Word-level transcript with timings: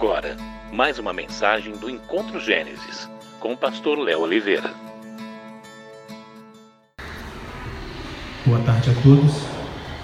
agora 0.00 0.34
mais 0.72 0.98
uma 0.98 1.12
mensagem 1.12 1.76
do 1.76 1.90
Encontro 1.90 2.40
Gênesis 2.40 3.06
com 3.38 3.52
o 3.52 3.56
pastor 3.56 3.98
Léo 3.98 4.20
Oliveira. 4.20 4.72
Boa 8.46 8.60
tarde 8.60 8.88
a 8.88 8.94
todos. 9.02 9.42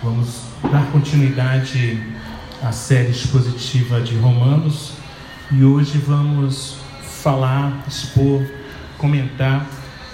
Vamos 0.03 0.42
dar 0.71 0.92
continuidade 0.92 1.98
à 2.62 2.72
série 2.72 3.08
expositiva 3.08 3.98
de 4.03 4.14
Romanos 4.19 4.92
e 5.51 5.64
hoje 5.64 5.97
vamos 5.97 6.76
falar, 7.22 7.83
expor, 7.88 8.47
comentar 8.99 9.67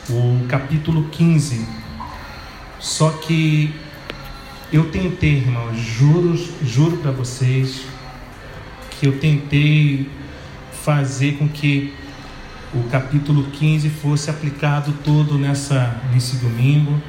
o 0.08 0.46
capítulo 0.46 1.08
15. 1.08 1.66
Só 2.78 3.10
que 3.10 3.74
eu 4.72 4.92
tentei, 4.92 5.38
irmãos, 5.38 5.76
juro, 5.76 6.36
juro 6.62 6.98
para 6.98 7.10
vocês 7.10 7.84
que 9.02 9.08
eu 9.08 9.18
tentei 9.18 10.08
fazer 10.84 11.32
com 11.32 11.48
que 11.48 11.92
o 12.72 12.84
capítulo 12.84 13.50
15 13.50 13.90
fosse 13.90 14.30
aplicado 14.30 14.94
todo 15.02 15.36
nessa 15.36 16.00
nesse 16.14 16.36
domingo, 16.36 17.02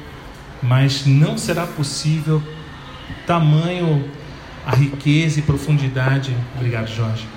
mas 0.60 1.06
não 1.06 1.38
será 1.38 1.64
possível 1.64 2.42
tamanho 3.28 4.10
a 4.66 4.74
riqueza 4.74 5.38
e 5.38 5.42
profundidade, 5.42 6.36
obrigado 6.56 6.88
Jorge, 6.88 7.28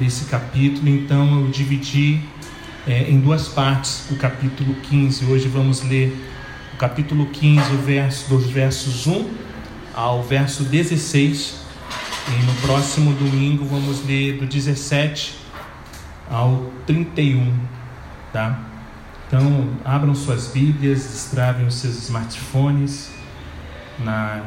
desse 0.00 0.24
capítulo. 0.24 0.88
Então 0.88 1.42
eu 1.42 1.46
dividi 1.46 2.20
é, 2.88 3.08
em 3.08 3.20
duas 3.20 3.46
partes 3.46 4.04
o 4.10 4.16
capítulo 4.16 4.74
15. 4.82 5.26
Hoje 5.26 5.46
vamos 5.46 5.80
ler 5.84 6.12
o 6.74 6.76
capítulo 6.76 7.26
15, 7.26 7.72
o 7.72 7.78
verso, 7.82 8.28
dos 8.30 8.50
versos 8.50 9.06
1 9.06 9.30
ao 9.94 10.24
verso 10.24 10.64
16 10.64 11.69
e 12.28 12.42
no 12.42 12.54
próximo 12.66 13.12
domingo 13.14 13.64
vamos 13.64 14.04
ler 14.04 14.38
do 14.38 14.46
17 14.46 15.38
ao 16.30 16.70
31, 16.86 17.56
tá? 18.32 18.58
Então, 19.26 19.70
abram 19.84 20.14
suas 20.14 20.48
Bíblias, 20.48 21.04
destravem 21.04 21.66
os 21.66 21.74
seus 21.76 21.96
smartphones 22.04 23.10
na, 23.98 24.42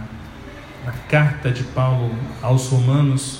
na 0.86 0.92
carta 1.10 1.52
de 1.52 1.64
Paulo 1.64 2.14
aos 2.42 2.68
Romanos, 2.68 3.40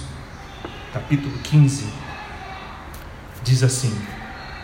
capítulo 0.94 1.38
15. 1.44 1.86
Diz 3.44 3.62
assim: 3.62 3.94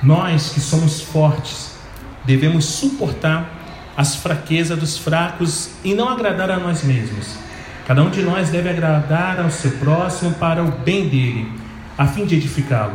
Nós 0.02 0.54
que 0.54 0.62
somos 0.62 1.02
fortes, 1.02 1.78
devemos 2.26 2.66
suportar 2.66 3.50
as 3.98 4.16
fraquezas 4.16 4.80
dos 4.80 4.98
fracos 4.98 5.72
e 5.84 5.94
não 5.94 6.08
agradar 6.08 6.50
a 6.50 6.58
nós 6.58 6.84
mesmos. 6.84 7.49
Cada 7.90 8.04
um 8.04 8.12
de 8.12 8.22
nós 8.22 8.50
deve 8.50 8.70
agradar 8.70 9.40
ao 9.40 9.50
seu 9.50 9.72
próximo 9.72 10.36
para 10.36 10.64
o 10.64 10.70
bem 10.70 11.10
dele, 11.10 11.52
a 11.98 12.06
fim 12.06 12.24
de 12.24 12.36
edificá-lo. 12.36 12.94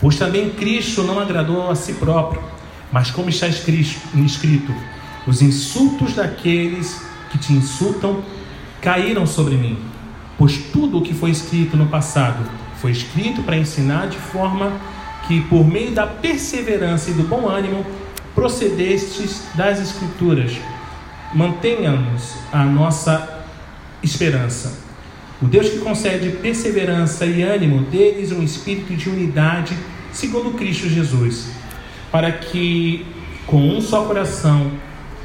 Pois 0.00 0.16
também 0.16 0.48
Cristo 0.48 1.02
não 1.02 1.20
agradou 1.20 1.70
a 1.70 1.74
si 1.74 1.92
próprio, 1.92 2.42
mas 2.90 3.10
como 3.10 3.28
está 3.28 3.46
escrito: 3.46 4.74
os 5.26 5.42
insultos 5.42 6.14
daqueles 6.14 6.98
que 7.30 7.36
te 7.36 7.52
insultam 7.52 8.22
caíram 8.80 9.26
sobre 9.26 9.56
mim. 9.56 9.76
Pois 10.38 10.56
tudo 10.72 10.96
o 10.96 11.02
que 11.02 11.12
foi 11.12 11.30
escrito 11.30 11.76
no 11.76 11.88
passado 11.88 12.42
foi 12.76 12.92
escrito 12.92 13.42
para 13.42 13.58
ensinar 13.58 14.06
de 14.06 14.16
forma 14.16 14.72
que, 15.28 15.42
por 15.42 15.62
meio 15.62 15.90
da 15.90 16.06
perseverança 16.06 17.10
e 17.10 17.12
do 17.12 17.24
bom 17.24 17.46
ânimo, 17.46 17.84
procedestes 18.34 19.44
das 19.54 19.78
Escrituras. 19.78 20.52
Mantenhamos 21.34 22.36
a 22.50 22.64
nossa 22.64 23.31
esperança. 24.02 24.80
O 25.40 25.46
Deus 25.46 25.68
que 25.68 25.78
concede 25.78 26.30
perseverança 26.36 27.26
e 27.26 27.42
ânimo, 27.42 27.82
deles 27.84 28.30
um 28.30 28.42
espírito 28.42 28.94
de 28.94 29.08
unidade, 29.08 29.76
segundo 30.12 30.56
Cristo 30.56 30.88
Jesus, 30.88 31.48
para 32.10 32.30
que 32.30 33.04
com 33.46 33.68
um 33.68 33.80
só 33.80 34.04
coração 34.04 34.70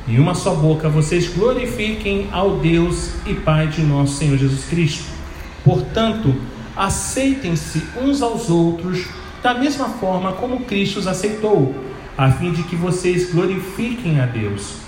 e 0.08 0.18
uma 0.20 0.34
só 0.34 0.56
boca 0.56 0.90
vocês 0.90 1.28
glorifiquem 1.28 2.30
ao 2.32 2.58
Deus 2.58 3.12
e 3.26 3.34
Pai 3.34 3.68
de 3.68 3.82
nosso 3.82 4.16
Senhor 4.16 4.38
Jesus 4.38 4.66
Cristo. 4.66 5.06
Portanto, 5.64 6.34
aceitem-se 6.76 7.84
uns 8.02 8.22
aos 8.22 8.50
outros 8.50 9.06
da 9.44 9.54
mesma 9.54 9.90
forma 9.90 10.34
como 10.34 10.62
Cristo 10.62 11.00
os 11.00 11.08
aceitou, 11.08 11.76
a 12.18 12.32
fim 12.32 12.52
de 12.52 12.64
que 12.64 12.76
vocês 12.76 13.32
glorifiquem 13.32 14.20
a 14.20 14.26
Deus. 14.26 14.87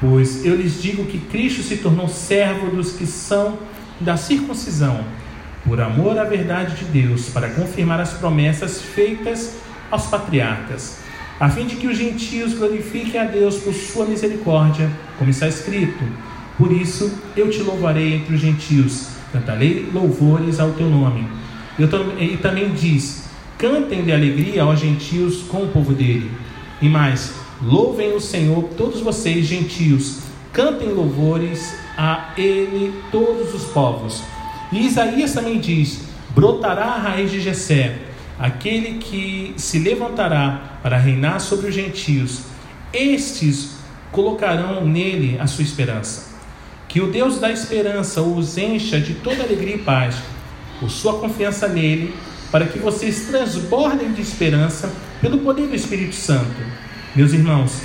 Pois 0.00 0.44
eu 0.44 0.54
lhes 0.54 0.80
digo 0.80 1.06
que 1.06 1.18
Cristo 1.18 1.62
se 1.62 1.78
tornou 1.78 2.08
servo 2.08 2.74
dos 2.74 2.92
que 2.92 3.06
são 3.06 3.58
da 4.00 4.16
circuncisão, 4.16 5.04
por 5.64 5.80
amor 5.80 6.16
à 6.18 6.24
verdade 6.24 6.76
de 6.76 6.84
Deus, 6.84 7.30
para 7.30 7.50
confirmar 7.50 8.00
as 8.00 8.12
promessas 8.12 8.80
feitas 8.80 9.56
aos 9.90 10.06
patriarcas, 10.06 10.98
a 11.40 11.48
fim 11.48 11.66
de 11.66 11.76
que 11.76 11.88
os 11.88 11.96
gentios 11.96 12.54
glorifiquem 12.54 13.20
a 13.20 13.24
Deus 13.24 13.56
por 13.56 13.74
sua 13.74 14.06
misericórdia, 14.06 14.88
como 15.18 15.30
está 15.30 15.48
escrito: 15.48 16.04
Por 16.56 16.70
isso 16.70 17.12
eu 17.36 17.50
te 17.50 17.60
louvarei 17.62 18.14
entre 18.14 18.34
os 18.34 18.40
gentios, 18.40 19.08
cantarei 19.32 19.88
louvores 19.92 20.60
ao 20.60 20.70
teu 20.72 20.88
nome. 20.88 21.26
E 22.18 22.36
também 22.36 22.72
diz: 22.72 23.24
Cantem 23.56 24.04
de 24.04 24.12
alegria 24.12 24.62
aos 24.62 24.78
gentios 24.78 25.42
com 25.42 25.64
o 25.64 25.68
povo 25.68 25.92
dele. 25.92 26.30
E 26.80 26.88
mais, 26.88 27.34
Louvem 27.60 28.14
o 28.14 28.20
Senhor, 28.20 28.62
todos 28.76 29.00
vocês, 29.00 29.44
gentios, 29.44 30.20
cantem 30.52 30.92
louvores 30.92 31.74
a 31.96 32.32
Ele, 32.36 32.94
todos 33.10 33.52
os 33.52 33.64
povos. 33.64 34.22
E 34.70 34.86
Isaías 34.86 35.32
também 35.32 35.58
diz: 35.58 36.02
brotará 36.30 36.84
a 36.84 36.98
raiz 36.98 37.32
de 37.32 37.40
Jessé, 37.40 37.98
aquele 38.38 38.98
que 38.98 39.54
se 39.56 39.80
levantará 39.80 40.78
para 40.82 40.96
reinar 40.96 41.40
sobre 41.40 41.68
os 41.68 41.74
gentios. 41.74 42.42
Estes 42.92 43.76
colocarão 44.12 44.86
nele 44.86 45.36
a 45.40 45.48
sua 45.48 45.64
esperança. 45.64 46.28
Que 46.86 47.00
o 47.00 47.10
Deus 47.10 47.40
da 47.40 47.50
esperança 47.50 48.22
os 48.22 48.56
encha 48.56 49.00
de 49.00 49.14
toda 49.14 49.42
alegria 49.42 49.74
e 49.74 49.78
paz, 49.78 50.14
por 50.78 50.90
sua 50.90 51.18
confiança 51.18 51.66
nele, 51.66 52.14
para 52.52 52.66
que 52.66 52.78
vocês 52.78 53.26
transbordem 53.26 54.12
de 54.12 54.22
esperança 54.22 54.90
pelo 55.20 55.38
poder 55.38 55.66
do 55.66 55.74
Espírito 55.74 56.14
Santo. 56.14 56.87
Meus 57.16 57.32
irmãos, 57.32 57.82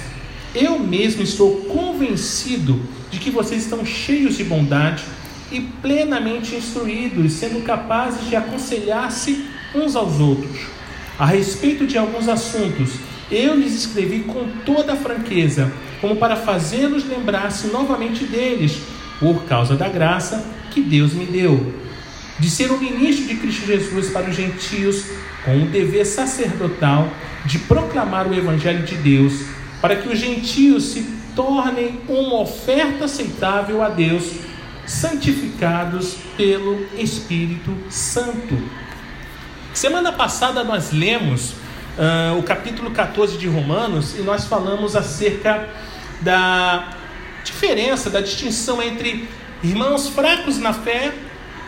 eu 0.54 0.78
mesmo 0.78 1.24
estou 1.24 1.62
convencido 1.62 2.80
de 3.10 3.20
que 3.20 3.32
vocês 3.32 3.64
estão 3.64 3.86
cheios 3.86 4.36
de 4.36 4.44
bondade 4.44 5.04
e 5.52 5.62
plenamente 5.62 6.56
instruídos, 6.56 7.34
sendo 7.34 7.64
capazes 7.64 8.28
de 8.28 8.36
aconselhar-se 8.36 9.46
uns 9.74 9.96
aos 9.96 10.20
outros. 10.20 10.68
A 11.18 11.26
respeito 11.26 11.88
de 11.88 11.98
alguns 11.98 12.28
assuntos, 12.28 12.96
eu 13.32 13.56
lhes 13.56 13.74
escrevi 13.74 14.22
com 14.22 14.48
toda 14.66 14.94
a 14.94 14.98
franqueza, 14.98 15.72
como 16.02 16.18
para 16.18 16.36
fazê-los 16.36 17.08
lembrar-se 17.08 17.68
novamente 17.68 18.26
deles, 18.26 18.78
por 19.20 19.46
causa 19.46 19.76
da 19.76 19.88
graça 19.88 20.46
que 20.70 20.82
Deus 20.82 21.14
me 21.14 21.26
deu, 21.26 21.74
de 22.38 22.50
ser 22.50 22.72
um 22.72 22.80
ministro 22.80 23.26
de 23.26 23.36
Cristo 23.36 23.66
Jesus 23.66 24.10
para 24.10 24.30
os 24.30 24.36
gentios, 24.36 25.06
com 25.46 25.64
o 25.64 25.68
dever 25.68 26.06
sacerdotal 26.06 27.10
de 27.46 27.60
proclamar 27.60 28.28
o 28.28 28.34
Evangelho 28.34 28.84
de 28.84 28.96
Deus, 28.96 29.46
para 29.82 29.96
que 29.96 30.08
os 30.08 30.18
gentios 30.18 30.86
se 30.86 31.02
tornem 31.36 32.00
uma 32.08 32.42
oferta 32.42 33.06
aceitável 33.06 33.82
a 33.84 33.90
Deus, 33.90 34.32
santificados 34.86 36.18
pelo 36.38 36.86
Espírito 36.98 37.76
Santo. 37.90 38.58
Semana 39.74 40.12
passada 40.12 40.64
nós 40.64 40.92
lemos 40.92 41.52
uh, 41.52 42.38
o 42.38 42.44
capítulo 42.44 42.92
14 42.92 43.38
de 43.38 43.48
Romanos 43.48 44.18
e 44.18 44.22
nós 44.22 44.46
falamos 44.46 44.96
acerca 44.96 45.68
da 46.22 46.94
diferença, 47.44 48.10
da 48.10 48.22
distinção 48.22 48.82
entre 48.82 49.28
irmãos 49.64 50.08
fracos 50.10 50.58
na 50.58 50.74
fé 50.74 51.14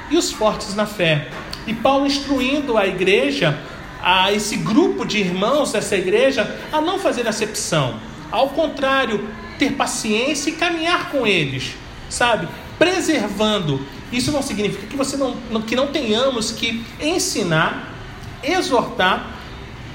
e 0.10 0.18
os 0.18 0.32
fortes 0.32 0.76
na 0.76 0.86
fé. 0.86 1.30
E 1.66 1.74
Paulo 1.74 2.06
instruindo 2.06 2.78
a 2.78 2.86
igreja 2.86 3.58
a 4.06 4.32
esse 4.32 4.58
grupo 4.58 5.04
de 5.04 5.18
irmãos 5.18 5.72
dessa 5.72 5.98
igreja 5.98 6.60
a 6.72 6.80
não 6.80 7.00
fazer 7.00 7.28
acepção. 7.28 8.00
Ao 8.32 8.50
contrário, 8.50 9.28
ter 9.58 9.72
paciência 9.72 10.52
e 10.52 10.54
caminhar 10.54 11.10
com 11.10 11.26
eles, 11.26 11.74
sabe? 12.08 12.48
Preservando. 12.78 13.82
Isso 14.12 14.32
não 14.32 14.44
significa 14.44 14.86
que 14.86 14.96
você 14.96 15.18
não, 15.18 15.34
que 15.64 15.76
não 15.76 15.88
tenhamos 15.88 16.52
que 16.52 16.86
ensinar, 17.02 17.92
exortar 18.44 19.32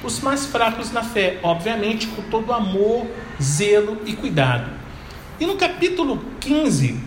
os 0.03 0.19
mais 0.19 0.45
fracos 0.45 0.91
na 0.91 1.05
fé, 1.05 1.39
obviamente 1.41 2.09
com 2.09 2.23
todo 2.23 2.53
amor, 2.53 3.07
zelo 3.41 3.99
e 4.05 4.15
cuidado. 4.15 4.73
E 5.39 5.47
no 5.47 5.55
capítulo 5.55 6.25
15, 6.41 6.99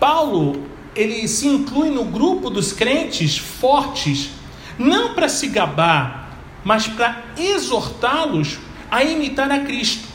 Paulo 0.00 0.66
ele 0.96 1.28
se 1.28 1.46
inclui 1.46 1.90
no 1.90 2.04
grupo 2.04 2.50
dos 2.50 2.72
crentes 2.72 3.38
fortes, 3.38 4.30
não 4.76 5.14
para 5.14 5.28
se 5.28 5.46
gabar 5.46 6.27
mas 6.64 6.86
para 6.86 7.24
exortá-los 7.36 8.58
a 8.90 9.02
imitar 9.02 9.50
a 9.50 9.60
Cristo. 9.60 10.06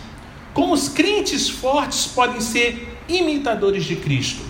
Como 0.53 0.73
os 0.73 0.89
crentes 0.89 1.49
fortes 1.49 2.05
podem 2.05 2.39
ser 2.41 2.99
imitadores 3.07 3.85
de 3.85 3.95
Cristo? 3.95 4.43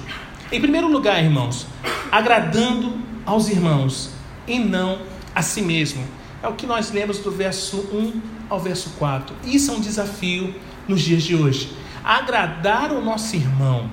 Em 0.52 0.60
primeiro 0.60 0.88
lugar, 0.88 1.24
irmãos, 1.24 1.66
agradando 2.12 2.98
aos 3.26 3.48
irmãos 3.48 4.10
e 4.48 4.60
não 4.60 5.00
a 5.34 5.42
si 5.42 5.62
mesmo. 5.62 6.06
É 6.42 6.48
o 6.48 6.54
que 6.54 6.66
nós 6.66 6.92
lemos 6.92 7.20
do 7.20 7.32
verso 7.32 7.78
1 7.92 8.22
ao 8.50 8.60
verso 8.60 8.92
4. 9.00 9.36
Isso 9.46 9.72
é 9.72 9.74
um 9.74 9.80
desafio 9.80 10.54
nos 10.88 11.02
dias 11.02 11.24
de 11.24 11.36
hoje. 11.36 11.72
Agradar 12.04 12.92
o 12.92 13.02
nosso 13.02 13.36
irmão. 13.36 13.90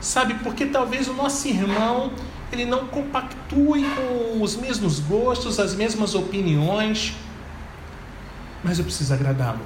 Sabe, 0.00 0.34
porque 0.42 0.64
talvez 0.64 1.08
o 1.08 1.12
nosso 1.12 1.46
irmão 1.48 2.12
ele 2.52 2.64
não 2.64 2.86
compactue 2.86 3.84
com 3.84 4.42
os 4.42 4.56
mesmos 4.56 4.98
gostos, 4.98 5.58
as 5.60 5.74
mesmas 5.74 6.14
opiniões, 6.14 7.14
mas 8.62 8.78
eu 8.78 8.84
preciso 8.84 9.14
agradá-lo. 9.14 9.60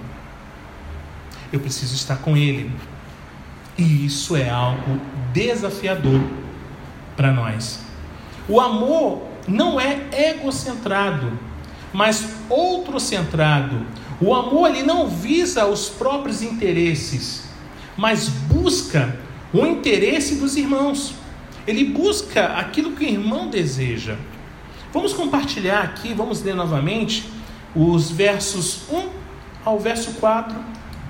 Eu 1.53 1.61
preciso 1.61 1.95
estar 1.95 2.17
com 2.17 2.37
ele. 2.37 2.71
E 3.77 4.07
isso 4.07 4.37
é 4.37 4.49
algo 4.49 5.01
desafiador 5.33 6.21
para 7.17 7.33
nós. 7.33 7.81
O 8.49 8.61
amor 8.61 9.23
não 9.49 9.81
é 9.81 10.31
egocentrado, 10.31 11.39
mas 11.93 12.37
outrocentrado. 12.49 13.87
O 14.21 14.35
amor 14.35 14.71
ele 14.71 14.83
não 14.83 15.09
visa 15.09 15.67
os 15.67 15.89
próprios 15.89 16.43
interesses, 16.43 17.45
mas 17.97 18.29
busca 18.29 19.19
o 19.53 19.67
interesse 19.67 20.37
dos 20.37 20.57
irmãos. 20.57 21.15
Ele 21.67 21.85
busca 21.85 22.47
aquilo 22.59 22.93
que 22.93 23.05
o 23.05 23.09
irmão 23.09 23.49
deseja. 23.49 24.17
Vamos 24.93 25.13
compartilhar 25.13 25.83
aqui, 25.83 26.13
vamos 26.15 26.43
ler 26.43 26.55
novamente 26.55 27.29
os 27.75 28.11
versos 28.11 28.89
1 28.91 29.09
ao 29.65 29.79
verso 29.79 30.13
4 30.21 30.57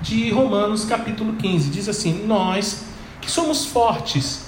de 0.01 0.29
Romanos, 0.31 0.85
capítulo 0.85 1.33
15. 1.33 1.69
Diz 1.69 1.89
assim: 1.89 2.25
Nós 2.25 2.85
que 3.21 3.29
somos 3.29 3.65
fortes, 3.65 4.45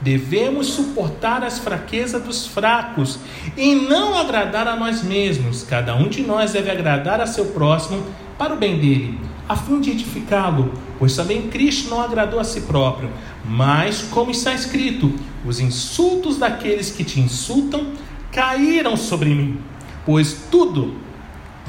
devemos 0.00 0.68
suportar 0.68 1.42
as 1.42 1.58
fraquezas 1.58 2.22
dos 2.22 2.46
fracos 2.46 3.18
e 3.56 3.74
não 3.74 4.16
agradar 4.16 4.68
a 4.68 4.76
nós 4.76 5.02
mesmos. 5.02 5.62
Cada 5.64 5.94
um 5.96 6.08
de 6.08 6.22
nós 6.22 6.52
deve 6.52 6.70
agradar 6.70 7.20
a 7.20 7.26
seu 7.26 7.46
próximo 7.46 8.04
para 8.36 8.54
o 8.54 8.56
bem 8.56 8.78
dele, 8.78 9.18
a 9.48 9.56
fim 9.56 9.80
de 9.80 9.90
edificá-lo, 9.90 10.72
pois 10.98 11.16
também 11.16 11.48
Cristo 11.48 11.88
não 11.88 12.00
agradou 12.00 12.38
a 12.38 12.44
si 12.44 12.62
próprio. 12.62 13.10
Mas, 13.44 14.02
como 14.02 14.30
está 14.30 14.52
escrito, 14.52 15.12
os 15.44 15.58
insultos 15.58 16.36
daqueles 16.36 16.90
que 16.90 17.02
te 17.02 17.18
insultam 17.18 17.92
caíram 18.30 18.96
sobre 18.96 19.30
mim, 19.30 19.58
pois 20.04 20.46
tudo 20.50 20.94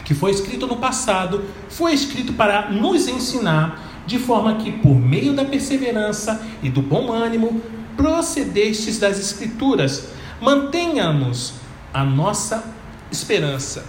que 0.03 0.13
foi 0.13 0.31
escrito 0.31 0.65
no 0.65 0.77
passado 0.77 1.45
foi 1.69 1.93
escrito 1.93 2.33
para 2.33 2.69
nos 2.71 3.07
ensinar, 3.07 4.03
de 4.07 4.17
forma 4.17 4.55
que, 4.55 4.71
por 4.71 4.95
meio 4.95 5.33
da 5.33 5.45
perseverança 5.45 6.41
e 6.63 6.69
do 6.69 6.81
bom 6.81 7.11
ânimo, 7.11 7.61
procedestes 7.95 8.97
das 8.97 9.19
Escrituras, 9.19 10.09
mantenhamos 10.41 11.53
a 11.93 12.03
nossa 12.03 12.63
esperança. 13.11 13.85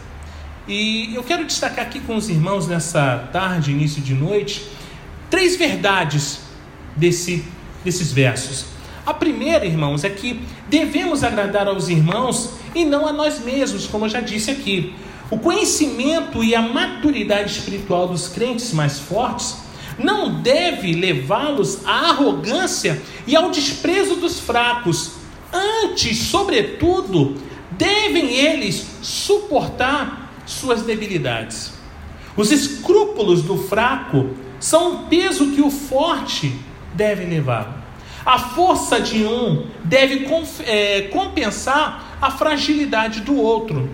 E 0.71 1.17
eu 1.17 1.25
quero 1.25 1.45
destacar 1.45 1.85
aqui 1.85 1.99
com 1.99 2.15
os 2.15 2.29
irmãos 2.29 2.69
nessa 2.69 3.29
tarde, 3.33 3.73
início 3.73 4.01
de 4.01 4.15
noite, 4.15 4.65
três 5.29 5.57
verdades 5.57 6.43
desse, 6.95 7.45
desses 7.85 8.13
versos. 8.13 8.67
A 9.05 9.13
primeira, 9.13 9.67
irmãos, 9.67 10.05
é 10.05 10.09
que 10.09 10.41
devemos 10.69 11.25
agradar 11.25 11.67
aos 11.67 11.89
irmãos 11.89 12.51
e 12.73 12.85
não 12.85 13.05
a 13.05 13.13
nós 13.13 13.41
mesmos, 13.41 13.89
como 13.89 14.05
eu 14.05 14.09
já 14.09 14.21
disse 14.21 14.49
aqui. 14.53 14.95
O 15.29 15.41
conhecimento 15.41 16.45
e 16.45 16.55
a 16.55 16.63
maturidade 16.63 17.51
espiritual 17.51 18.07
dos 18.07 18.29
crentes 18.29 18.73
mais 18.73 19.01
fortes 19.01 19.57
não 19.99 20.41
deve 20.41 20.93
levá-los 20.93 21.85
à 21.85 22.11
arrogância 22.11 23.03
e 23.27 23.35
ao 23.35 23.51
desprezo 23.51 24.15
dos 24.15 24.39
fracos. 24.39 25.15
Antes, 25.53 26.17
sobretudo, 26.17 27.35
devem 27.73 28.31
eles 28.37 28.87
suportar 29.03 30.20
suas 30.53 30.83
debilidades. 30.83 31.73
Os 32.37 32.51
escrúpulos 32.53 33.43
do 33.43 33.57
fraco 33.57 34.31
são 34.59 34.93
um 34.93 35.05
peso 35.07 35.53
que 35.53 35.61
o 35.61 35.71
forte 35.71 36.55
deve 36.95 37.25
levar. 37.25 37.81
A 38.25 38.39
força 38.39 39.01
de 39.01 39.25
um 39.25 39.67
deve 39.85 40.27
é, 40.67 41.03
compensar 41.13 42.19
a 42.21 42.31
fragilidade 42.31 43.21
do 43.21 43.35
outro. 43.37 43.89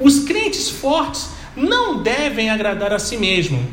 Os 0.00 0.20
crentes 0.24 0.68
fortes 0.68 1.30
não 1.56 2.02
devem 2.02 2.50
agradar 2.50 2.92
a 2.92 2.98
si 2.98 3.16
mesmo, 3.16 3.64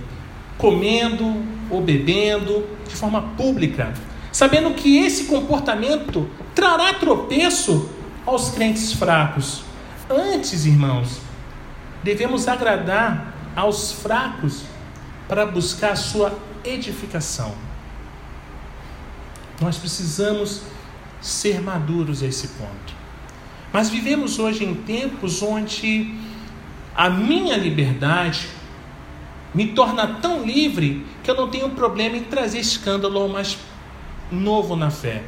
comendo 0.58 1.44
ou 1.70 1.82
bebendo 1.82 2.66
de 2.88 2.96
forma 2.96 3.22
pública, 3.36 3.94
sabendo 4.32 4.74
que 4.74 4.98
esse 4.98 5.26
comportamento 5.26 6.30
trará 6.54 6.94
tropeço 6.94 7.90
aos 8.26 8.50
crentes 8.50 8.94
fracos. 8.94 9.64
Antes, 10.10 10.66
irmãos, 10.66 11.20
devemos 12.06 12.48
agradar 12.48 13.34
aos 13.56 13.92
fracos 13.92 14.62
para 15.28 15.44
buscar 15.44 15.94
a 15.94 15.96
sua 15.96 16.38
edificação. 16.64 17.56
Nós 19.60 19.76
precisamos 19.80 20.62
ser 21.20 21.60
maduros 21.60 22.22
a 22.22 22.28
esse 22.28 22.50
ponto. 22.50 22.94
Mas 23.74 23.90
vivemos 23.90 24.38
hoje 24.38 24.64
em 24.64 24.76
tempos 24.76 25.42
onde 25.42 26.14
a 26.96 27.10
minha 27.10 27.58
liberdade 27.58 28.50
me 29.52 29.70
torna 29.70 30.20
tão 30.22 30.46
livre 30.46 31.04
que 31.24 31.32
eu 31.32 31.36
não 31.36 31.50
tenho 31.50 31.72
problema 31.72 32.18
em 32.18 32.24
trazer 32.24 32.60
escândalo 32.60 33.20
ao 33.20 33.30
mais 33.30 33.58
novo 34.32 34.76
na 34.76 34.92
fé. 34.92 35.24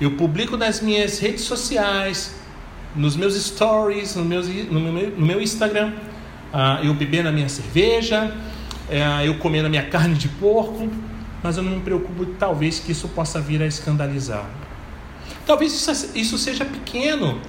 Eu 0.00 0.12
publico 0.12 0.56
nas 0.56 0.80
minhas 0.80 1.18
redes 1.18 1.42
sociais, 1.42 2.36
nos 2.94 3.16
meus 3.16 3.34
stories, 3.34 4.14
no 4.14 4.24
meu, 4.24 4.42
no 4.44 4.80
meu, 4.80 5.10
no 5.10 5.26
meu 5.26 5.40
Instagram, 5.40 5.92
uh, 6.52 6.84
eu 6.84 6.94
bebendo 6.94 7.28
a 7.28 7.32
minha 7.32 7.48
cerveja, 7.48 8.34
uh, 8.88 9.24
eu 9.24 9.38
comendo 9.38 9.66
a 9.66 9.70
minha 9.70 9.84
carne 9.90 10.14
de 10.14 10.28
porco, 10.28 10.88
mas 11.42 11.56
eu 11.56 11.62
não 11.62 11.72
me 11.72 11.80
preocupo, 11.80 12.26
talvez, 12.38 12.78
que 12.78 12.92
isso 12.92 13.08
possa 13.08 13.40
vir 13.40 13.62
a 13.62 13.66
escandalizar. 13.66 14.48
Talvez 15.46 15.72
isso, 15.72 16.10
isso 16.14 16.38
seja 16.38 16.64
pequeno, 16.64 17.40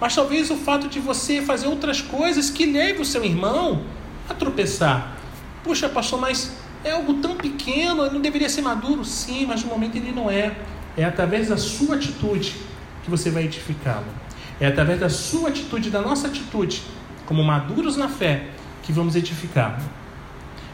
mas 0.00 0.14
talvez 0.14 0.50
o 0.50 0.56
fato 0.56 0.88
de 0.88 0.98
você 0.98 1.42
fazer 1.42 1.66
outras 1.66 2.00
coisas 2.00 2.50
que 2.50 2.66
leve 2.66 3.00
o 3.00 3.04
seu 3.04 3.24
irmão 3.24 3.82
a 4.28 4.34
tropeçar. 4.34 5.16
Puxa, 5.62 5.88
pastor, 5.88 6.20
mas 6.20 6.56
é 6.84 6.92
algo 6.92 7.14
tão 7.14 7.36
pequeno, 7.36 8.04
ele 8.04 8.14
não 8.14 8.20
deveria 8.20 8.48
ser 8.48 8.62
maduro? 8.62 9.04
Sim, 9.04 9.46
mas 9.46 9.62
no 9.62 9.70
momento 9.70 9.96
ele 9.96 10.12
não 10.12 10.30
é. 10.30 10.56
É 10.96 11.04
através 11.04 11.48
da 11.48 11.56
sua 11.56 11.96
atitude 11.96 12.54
que 13.04 13.10
você 13.10 13.30
vai 13.30 13.44
edificá-lo. 13.44 14.06
É 14.60 14.66
através 14.66 15.00
da 15.00 15.08
sua 15.08 15.48
atitude, 15.48 15.90
da 15.90 16.00
nossa 16.00 16.28
atitude, 16.28 16.82
como 17.32 17.42
maduros 17.42 17.96
na 17.96 18.10
fé, 18.10 18.48
que 18.82 18.92
vamos 18.92 19.16
edificá-lo. 19.16 19.82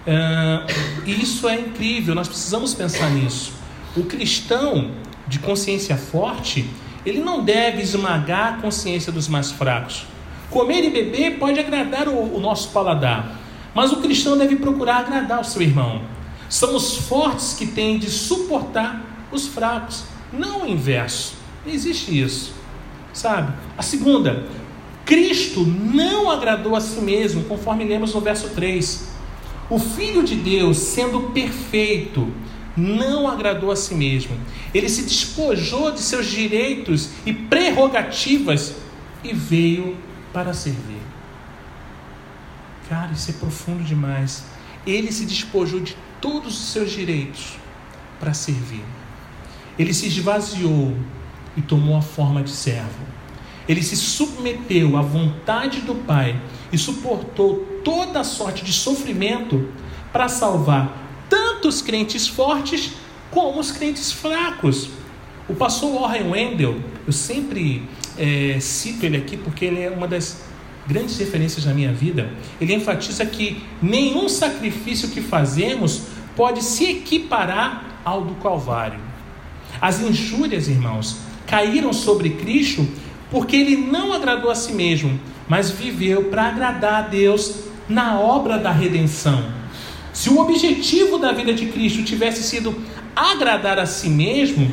Uh, 0.04 1.08
isso 1.08 1.48
é 1.48 1.54
incrível, 1.54 2.16
nós 2.16 2.26
precisamos 2.26 2.74
pensar 2.74 3.08
nisso. 3.10 3.52
O 3.96 4.02
cristão 4.02 4.90
de 5.28 5.38
consciência 5.38 5.96
forte, 5.96 6.68
ele 7.06 7.20
não 7.20 7.44
deve 7.44 7.80
esmagar 7.80 8.54
a 8.54 8.56
consciência 8.60 9.12
dos 9.12 9.28
mais 9.28 9.52
fracos. 9.52 10.04
Comer 10.50 10.82
e 10.82 10.90
beber 10.90 11.38
pode 11.38 11.60
agradar 11.60 12.08
o, 12.08 12.34
o 12.34 12.40
nosso 12.40 12.70
paladar, 12.70 13.38
mas 13.72 13.92
o 13.92 13.98
cristão 13.98 14.36
deve 14.36 14.56
procurar 14.56 14.96
agradar 14.96 15.40
o 15.40 15.44
seu 15.44 15.62
irmão. 15.62 16.02
São 16.48 16.74
os 16.74 16.96
fortes 16.96 17.54
que 17.54 17.68
têm 17.68 18.00
de 18.00 18.10
suportar 18.10 19.00
os 19.30 19.46
fracos, 19.46 20.02
não 20.32 20.62
o 20.62 20.68
inverso. 20.68 21.34
Não 21.64 21.72
existe 21.72 22.20
isso, 22.20 22.52
sabe? 23.12 23.52
A 23.76 23.82
segunda, 23.82 24.44
Cristo 25.08 25.64
não 25.64 26.30
agradou 26.30 26.76
a 26.76 26.82
si 26.82 27.00
mesmo, 27.00 27.44
conforme 27.44 27.82
lemos 27.82 28.12
no 28.12 28.20
verso 28.20 28.50
3. 28.50 29.08
O 29.70 29.78
Filho 29.78 30.22
de 30.22 30.36
Deus, 30.36 30.76
sendo 30.76 31.30
perfeito, 31.30 32.30
não 32.76 33.26
agradou 33.26 33.70
a 33.70 33.76
si 33.76 33.94
mesmo. 33.94 34.38
Ele 34.74 34.86
se 34.86 35.00
despojou 35.04 35.90
de 35.92 36.00
seus 36.00 36.26
direitos 36.26 37.08
e 37.24 37.32
prerrogativas 37.32 38.74
e 39.24 39.32
veio 39.32 39.96
para 40.30 40.52
servir. 40.52 41.00
Cara, 42.86 43.12
isso 43.12 43.30
é 43.30 43.32
profundo 43.32 43.82
demais. 43.82 44.44
Ele 44.86 45.10
se 45.10 45.24
despojou 45.24 45.80
de 45.80 45.96
todos 46.20 46.52
os 46.60 46.66
seus 46.66 46.90
direitos 46.90 47.54
para 48.20 48.34
servir. 48.34 48.84
Ele 49.78 49.94
se 49.94 50.06
esvaziou 50.06 50.94
e 51.56 51.62
tomou 51.62 51.96
a 51.96 52.02
forma 52.02 52.42
de 52.42 52.50
servo. 52.50 53.17
Ele 53.68 53.82
se 53.82 53.96
submeteu 53.96 54.96
à 54.96 55.02
vontade 55.02 55.82
do 55.82 55.94
Pai 55.94 56.40
e 56.72 56.78
suportou 56.78 57.80
toda 57.84 58.24
sorte 58.24 58.64
de 58.64 58.72
sofrimento 58.72 59.68
para 60.12 60.28
salvar 60.28 61.06
tanto 61.28 61.68
os 61.68 61.82
crentes 61.82 62.26
fortes 62.26 62.92
como 63.30 63.60
os 63.60 63.70
crentes 63.70 64.10
fracos. 64.10 64.88
O 65.48 65.54
pastor 65.54 66.00
Warren 66.00 66.30
Wendell, 66.30 66.80
eu 67.06 67.12
sempre 67.12 67.88
é, 68.16 68.58
cito 68.60 69.04
ele 69.04 69.16
aqui 69.16 69.36
porque 69.36 69.64
ele 69.64 69.80
é 69.80 69.90
uma 69.90 70.08
das 70.08 70.44
grandes 70.86 71.18
referências 71.18 71.66
na 71.66 71.74
minha 71.74 71.92
vida, 71.92 72.32
ele 72.58 72.74
enfatiza 72.74 73.24
que 73.26 73.62
nenhum 73.80 74.28
sacrifício 74.28 75.10
que 75.10 75.20
fazemos 75.20 76.04
pode 76.34 76.62
se 76.64 76.84
equiparar 76.84 78.00
ao 78.04 78.24
do 78.24 78.34
Calvário. 78.36 79.00
As 79.80 80.00
injúrias, 80.00 80.66
irmãos, 80.66 81.18
caíram 81.46 81.92
sobre 81.92 82.30
Cristo 82.30 82.88
porque 83.30 83.56
ele 83.56 83.76
não 83.76 84.12
agradou 84.12 84.50
a 84.50 84.54
si 84.54 84.72
mesmo, 84.72 85.18
mas 85.48 85.70
viveu 85.70 86.24
para 86.24 86.44
agradar 86.44 86.94
a 86.94 87.02
Deus 87.02 87.64
na 87.88 88.18
obra 88.18 88.58
da 88.58 88.70
redenção. 88.70 89.44
Se 90.12 90.30
o 90.30 90.38
objetivo 90.38 91.18
da 91.18 91.32
vida 91.32 91.52
de 91.52 91.66
Cristo 91.66 92.02
tivesse 92.02 92.42
sido 92.42 92.74
agradar 93.14 93.78
a 93.78 93.86
si 93.86 94.08
mesmo, 94.08 94.70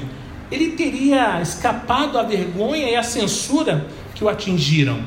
ele 0.52 0.72
teria 0.72 1.42
escapado 1.42 2.18
à 2.18 2.24
vergonha 2.24 2.90
e 2.90 2.96
à 2.96 3.04
censura 3.04 3.88
que 4.14 4.24
o 4.24 4.30
atingiram. 4.30 5.00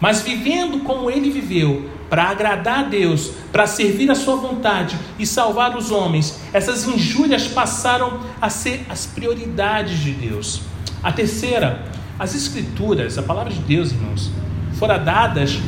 Mas 0.00 0.22
vivendo 0.22 0.80
como 0.80 1.10
ele 1.10 1.30
viveu, 1.30 1.88
para 2.08 2.24
agradar 2.24 2.80
a 2.80 2.82
Deus, 2.82 3.32
para 3.50 3.66
servir 3.66 4.10
a 4.10 4.14
sua 4.14 4.36
vontade 4.36 4.96
e 5.18 5.26
salvar 5.26 5.76
os 5.76 5.90
homens, 5.90 6.38
essas 6.52 6.86
injúrias 6.86 7.48
passaram 7.48 8.20
a 8.40 8.48
ser 8.48 8.84
as 8.88 9.06
prioridades 9.06 9.98
de 9.98 10.12
Deus. 10.12 10.60
A 11.02 11.12
terceira, 11.12 11.84
as 12.18 12.34
Escrituras, 12.34 13.18
a 13.18 13.22
palavra 13.22 13.52
de 13.52 13.60
Deus, 13.60 13.92
irmãos, 13.92 14.30
foram 14.78 15.02
dadas 15.02 15.58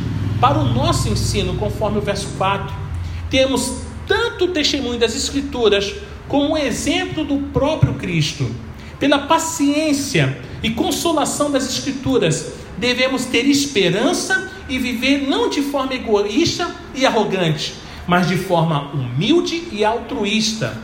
para 0.40 0.59
o 0.59 0.64
nosso 0.73 1.09
ensino, 1.09 1.57
conforme 1.57 1.99
o 1.99 2.02
verso 2.02 2.28
4. 2.38 2.75
Temos 3.31 3.83
tanto 4.07 4.47
o 4.47 4.49
testemunho 4.49 4.99
das 4.99 5.14
Escrituras 5.14 5.95
como 6.26 6.55
o 6.55 6.59
exemplo 6.59 7.25
do 7.25 7.38
próprio 7.52 7.95
Cristo. 7.95 8.50
Pela 8.99 9.21
paciência 9.21 10.38
e 10.62 10.71
consolação 10.71 11.50
das 11.50 11.69
Escrituras, 11.69 12.52
devemos 12.78 13.25
ter 13.26 13.47
esperança 13.47 14.50
e 14.69 14.78
viver 14.78 15.28
não 15.28 15.49
de 15.49 15.62
forma 15.62 15.95
egoísta 15.95 16.75
e 16.95 17.05
arrogante, 17.05 17.75
mas 18.07 18.26
de 18.26 18.37
forma 18.37 18.90
humilde 18.93 19.69
e 19.71 19.85
altruísta. 19.85 20.76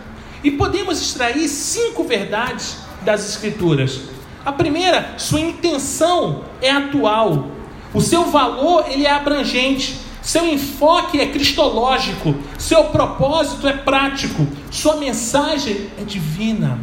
E 0.43 0.51
podemos 0.51 1.01
extrair 1.01 1.49
cinco 1.49 2.05
verdades 2.05 2.77
das 3.03 3.29
Escrituras. 3.29 4.14
A 4.45 4.53
primeira, 4.53 5.15
sua 5.17 5.41
intenção 5.41 6.45
é 6.61 6.71
atual. 6.71 7.49
O 7.95 8.01
seu 8.01 8.25
valor 8.27 8.85
ele 8.89 9.07
é 9.07 9.11
abrangente. 9.11 10.01
Seu 10.21 10.47
enfoque 10.47 11.21
é 11.21 11.27
cristológico. 11.27 12.35
Seu 12.59 12.85
propósito 12.85 13.67
é 13.67 13.73
prático. 13.73 14.47
Sua 14.71 14.97
mensagem 14.97 15.89
é 15.99 16.05
divina. 16.05 16.79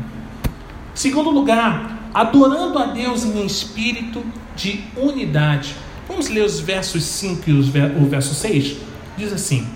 Segundo 0.94 1.30
lugar, 1.30 2.10
adorando 2.14 2.80
a 2.80 2.86
Deus 2.86 3.24
em 3.24 3.46
espírito 3.46 4.24
de 4.56 4.84
unidade. 4.98 5.76
Vamos 6.08 6.30
ler 6.30 6.44
os 6.44 6.60
versos 6.60 7.04
5 7.04 7.50
e 7.50 7.54
o 7.54 8.06
verso 8.06 8.34
6? 8.34 8.78
Diz 9.18 9.32
assim: 9.32 9.68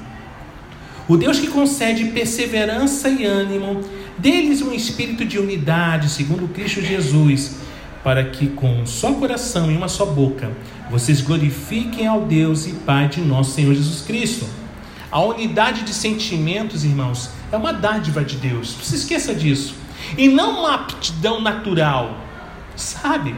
O 1.08 1.15
Deus 1.15 1.39
que 1.39 1.48
concede 1.48 2.06
perseverança 2.06 3.10
e 3.10 3.25
ânimo, 3.25 3.82
deles 4.18 4.62
um 4.62 4.74
espírito 4.74 5.24
de 5.24 5.39
unidade, 5.39 6.10
segundo 6.10 6.48
Cristo 6.48 6.82
Jesus, 6.82 7.56
para 8.06 8.24
que 8.24 8.50
com 8.50 8.68
um 8.68 8.86
só 8.86 9.14
coração 9.14 9.72
e 9.72 9.76
uma 9.76 9.88
só 9.88 10.06
boca 10.06 10.56
vocês 10.92 11.22
glorifiquem 11.22 12.06
ao 12.06 12.22
Deus 12.22 12.68
e 12.68 12.74
Pai 12.74 13.08
de 13.08 13.20
nosso 13.20 13.54
Senhor 13.54 13.74
Jesus 13.74 14.02
Cristo. 14.02 14.46
A 15.12 15.20
unidade 15.24 15.82
de 15.82 15.92
sentimentos, 15.92 16.84
irmãos, 16.86 17.32
é 17.52 17.58
uma 17.58 17.74
dádiva 17.74 18.24
de 18.24 18.36
Deus. 18.36 18.76
Não 18.78 18.84
se 18.84 18.96
esqueça 18.96 19.34
disso. 19.34 19.74
E 20.16 20.28
não 20.28 20.60
uma 20.60 20.76
aptidão 20.76 21.42
natural. 21.42 22.16
Sabe? 22.76 23.34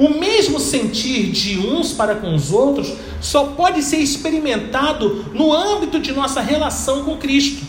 O 0.00 0.08
mesmo 0.18 0.58
sentir 0.58 1.30
de 1.30 1.56
uns 1.56 1.92
para 1.92 2.16
com 2.16 2.34
os 2.34 2.50
outros 2.50 2.92
só 3.20 3.44
pode 3.44 3.84
ser 3.84 3.98
experimentado 3.98 5.26
no 5.32 5.52
âmbito 5.52 6.00
de 6.00 6.10
nossa 6.10 6.40
relação 6.40 7.04
com 7.04 7.16
Cristo. 7.18 7.64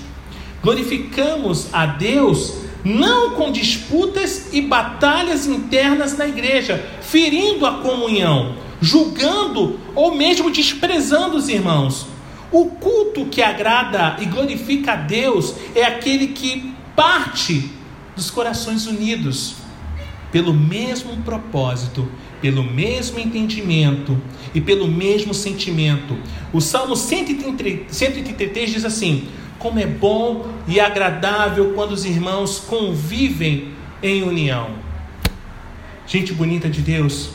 Glorificamos 0.63 1.67
a 1.71 1.85
Deus 1.85 2.68
não 2.83 3.31
com 3.31 3.51
disputas 3.51 4.53
e 4.53 4.61
batalhas 4.61 5.45
internas 5.45 6.17
na 6.17 6.27
igreja, 6.27 6.83
ferindo 7.01 7.65
a 7.65 7.79
comunhão, 7.79 8.55
julgando 8.81 9.79
ou 9.95 10.15
mesmo 10.15 10.49
desprezando 10.49 11.37
os 11.37 11.49
irmãos. 11.49 12.07
O 12.51 12.65
culto 12.65 13.25
que 13.25 13.41
agrada 13.41 14.17
e 14.19 14.25
glorifica 14.25 14.93
a 14.93 14.95
Deus 14.95 15.53
é 15.75 15.83
aquele 15.83 16.27
que 16.27 16.73
parte 16.95 17.69
dos 18.15 18.31
corações 18.31 18.87
unidos 18.87 19.55
pelo 20.31 20.53
mesmo 20.53 21.17
propósito, 21.17 22.07
pelo 22.41 22.63
mesmo 22.63 23.19
entendimento 23.19 24.19
e 24.53 24.61
pelo 24.61 24.87
mesmo 24.87 25.33
sentimento. 25.33 26.17
O 26.53 26.61
Salmo 26.61 26.95
133 26.95 28.71
diz 28.71 28.85
assim: 28.85 29.27
Como 29.59 29.77
é 29.77 29.85
bom 29.85 30.47
e 30.67 30.79
agradável 30.79 31.73
quando 31.75 31.91
os 31.91 32.05
irmãos 32.05 32.59
convivem 32.59 33.73
em 34.01 34.23
união. 34.23 34.69
Gente 36.07 36.33
bonita 36.33 36.69
de 36.69 36.81
Deus, 36.81 37.31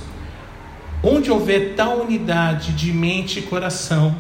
onde 1.03 1.31
houver 1.31 1.75
tal 1.77 2.01
unidade 2.01 2.73
de 2.73 2.93
mente 2.93 3.39
e 3.39 3.43
coração, 3.43 4.17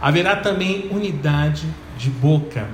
haverá 0.00 0.34
também 0.34 0.88
unidade 0.90 1.66
de 1.98 2.08
boca. 2.08 2.66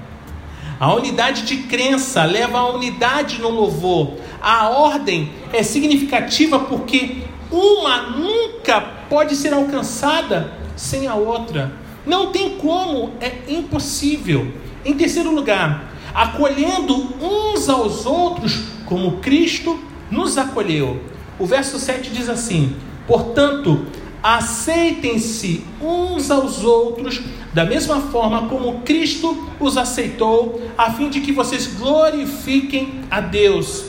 A 0.79 0.95
unidade 0.95 1.43
de 1.43 1.65
crença 1.65 2.25
leva 2.25 2.59
à 2.59 2.71
unidade 2.71 3.41
no 3.41 3.49
louvor. 3.49 4.15
A 4.41 4.69
ordem 4.69 5.33
é 5.53 5.63
significativa 5.65 6.61
porque 6.61 7.25
uma 7.51 8.11
nunca 8.11 8.81
pode 8.81 9.35
ser 9.35 9.53
alcançada 9.53 10.53
sem 10.77 11.09
a 11.09 11.17
outra. 11.17 11.73
Não 12.07 12.31
tem 12.31 12.57
como, 12.57 13.13
é 13.21 13.43
impossível. 13.49 14.53
Em 14.85 14.95
terceiro 14.95 15.35
lugar, 15.35 15.93
acolhendo 16.15 17.15
uns 17.21 17.69
aos 17.69 18.07
outros 18.07 18.65
como 18.87 19.19
Cristo 19.19 19.79
nos 20.11 20.39
acolheu. 20.39 21.01
O 21.39 21.47
verso 21.47 21.79
7 21.79 22.11
diz 22.11 22.29
assim: 22.29 22.75
Portanto, 23.07 23.87
aceitem-se 24.23 25.65
uns 25.81 26.31
aos 26.31 26.65
outros 26.65 27.23
da 27.53 27.65
mesma 27.65 28.01
forma 28.01 28.49
como 28.49 28.81
Cristo 28.81 29.49
os 29.59 29.77
aceitou, 29.77 30.61
a 30.77 30.93
fim 30.93 31.09
de 31.09 31.21
que 31.21 31.33
vocês 31.33 31.67
glorifiquem 31.67 33.01
a 33.11 33.21
Deus. 33.21 33.87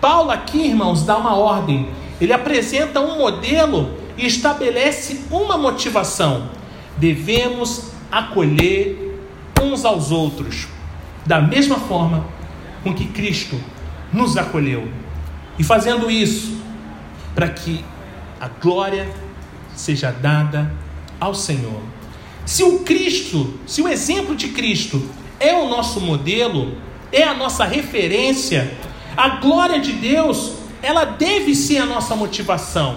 Paulo 0.00 0.30
aqui, 0.30 0.66
irmãos, 0.66 1.04
dá 1.04 1.16
uma 1.16 1.36
ordem. 1.36 1.88
Ele 2.20 2.32
apresenta 2.32 3.00
um 3.00 3.18
modelo 3.18 3.90
e 4.16 4.26
estabelece 4.26 5.24
uma 5.30 5.56
motivação. 5.56 6.50
Devemos 6.96 7.90
acolher 8.10 9.11
uns 9.62 9.84
aos 9.84 10.10
outros 10.10 10.66
da 11.24 11.40
mesma 11.40 11.78
forma 11.78 12.24
com 12.82 12.92
que 12.92 13.06
Cristo 13.06 13.58
nos 14.12 14.36
acolheu. 14.36 14.88
E 15.58 15.64
fazendo 15.64 16.10
isso, 16.10 16.60
para 17.34 17.48
que 17.48 17.84
a 18.40 18.48
glória 18.48 19.08
seja 19.74 20.10
dada 20.10 20.72
ao 21.20 21.34
Senhor. 21.34 21.80
Se 22.44 22.64
o 22.64 22.80
Cristo, 22.80 23.54
se 23.66 23.80
o 23.80 23.88
exemplo 23.88 24.34
de 24.34 24.48
Cristo 24.48 25.02
é 25.38 25.54
o 25.54 25.68
nosso 25.68 26.00
modelo, 26.00 26.76
é 27.12 27.22
a 27.22 27.34
nossa 27.34 27.64
referência, 27.64 28.76
a 29.16 29.36
glória 29.36 29.78
de 29.78 29.92
Deus, 29.92 30.54
ela 30.82 31.04
deve 31.04 31.54
ser 31.54 31.78
a 31.78 31.86
nossa 31.86 32.16
motivação. 32.16 32.96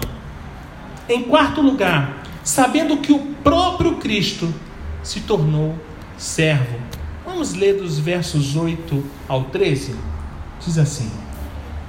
Em 1.08 1.22
quarto 1.22 1.60
lugar, 1.60 2.24
sabendo 2.42 2.96
que 2.96 3.12
o 3.12 3.20
próprio 3.44 3.96
Cristo 3.96 4.52
se 5.02 5.20
tornou 5.20 5.78
servo. 6.16 6.78
Vamos 7.24 7.54
ler 7.54 7.74
dos 7.74 7.98
versos 7.98 8.56
8 8.56 9.04
ao 9.28 9.44
13? 9.44 9.94
Diz 10.64 10.78
assim: 10.78 11.10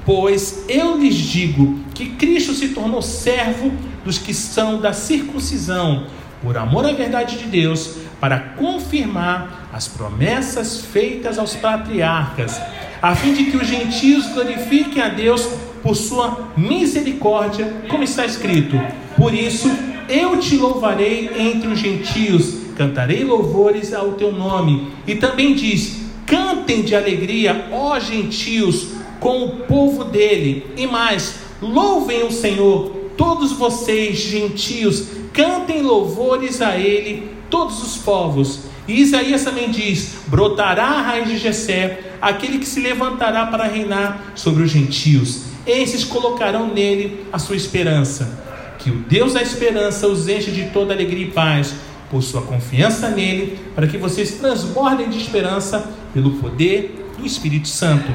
Pois 0.06 0.66
eu 0.68 0.98
lhes 0.98 1.16
digo 1.16 1.80
que 1.94 2.12
Cristo 2.12 2.54
se 2.54 2.70
tornou 2.70 3.02
servo 3.02 3.72
dos 4.04 4.18
que 4.18 4.34
são 4.34 4.80
da 4.80 4.94
circuncisão, 4.94 6.08
por 6.42 6.58
amor 6.58 6.86
à 6.86 6.94
verdade 6.94 7.38
de 7.38 7.46
Deus, 7.46 7.98
para 8.20 8.40
confirmar 8.40 9.70
as 9.74 9.88
promessas 9.88 10.82
feitas 10.82 11.38
aos 11.38 11.56
patriarcas, 11.56 12.60
a 13.02 13.16
fim 13.16 13.34
de 13.34 13.46
que 13.46 13.58
os 13.58 13.68
gentios 13.68 14.28
glorifiquem 14.28 15.02
a 15.02 15.10
Deus 15.10 15.48
por 15.84 15.96
sua 15.96 16.52
misericórdia, 16.58 17.84
como 17.90 18.04
está 18.04 18.26
escrito: 18.26 18.80
Por 19.16 19.34
isso 19.34 19.70
eu 20.10 20.40
te 20.40 20.56
louvarei 20.56 21.30
entre 21.38 21.68
os 21.68 21.80
gentios, 21.80 22.67
cantarei 22.78 23.24
louvores 23.24 23.92
ao 23.92 24.14
teu 24.14 24.32
nome. 24.32 24.90
E 25.08 25.16
também 25.16 25.56
diz: 25.56 26.02
Cantem 26.26 26.84
de 26.84 26.96
alegria, 26.96 27.68
ó 27.72 28.00
gentios, 28.00 28.90
com 29.20 29.44
o 29.44 29.50
povo 29.62 30.04
dele. 30.04 30.68
E 30.78 30.86
mais, 30.86 31.40
louvem 31.60 32.24
o 32.24 32.32
Senhor, 32.32 32.92
todos 33.18 33.52
vocês, 33.52 34.20
gentios, 34.20 35.08
cantem 35.34 35.82
louvores 35.82 36.62
a 36.62 36.78
ele, 36.78 37.32
todos 37.50 37.82
os 37.82 37.98
povos. 37.98 38.60
E 38.88 39.02
Isaías 39.02 39.44
também 39.44 39.72
diz: 39.72 40.18
brotará 40.28 40.86
a 40.86 41.02
raiz 41.02 41.28
de 41.28 41.38
Jessé, 41.38 42.00
aquele 42.22 42.60
que 42.60 42.68
se 42.68 42.80
levantará 42.80 43.48
para 43.48 43.66
reinar 43.66 44.34
sobre 44.36 44.64
os 44.64 44.70
gentios. 44.70 45.48
Esses 45.66 46.04
colocarão 46.04 46.68
nele 46.74 47.26
a 47.34 47.40
sua 47.40 47.56
esperança. 47.56 48.46
Que 48.80 48.92
o 48.92 48.98
Deus 49.00 49.34
da 49.34 49.42
esperança 49.42 50.08
os 50.08 50.30
enche 50.30 50.52
de 50.52 50.66
toda 50.70 50.94
alegria 50.94 51.26
e 51.26 51.32
paz, 51.32 51.74
por 52.10 52.22
sua 52.24 52.42
confiança 52.42 53.10
nele, 53.10 53.60
para 53.76 53.88
que 53.88 53.98
vocês 53.98 54.32
transbordem 54.32 55.10
de 55.10 55.18
esperança 55.18 55.90
pelo 56.14 56.32
poder 56.32 57.12
do 57.18 57.26
Espírito 57.26 57.68
Santo. 57.68 58.12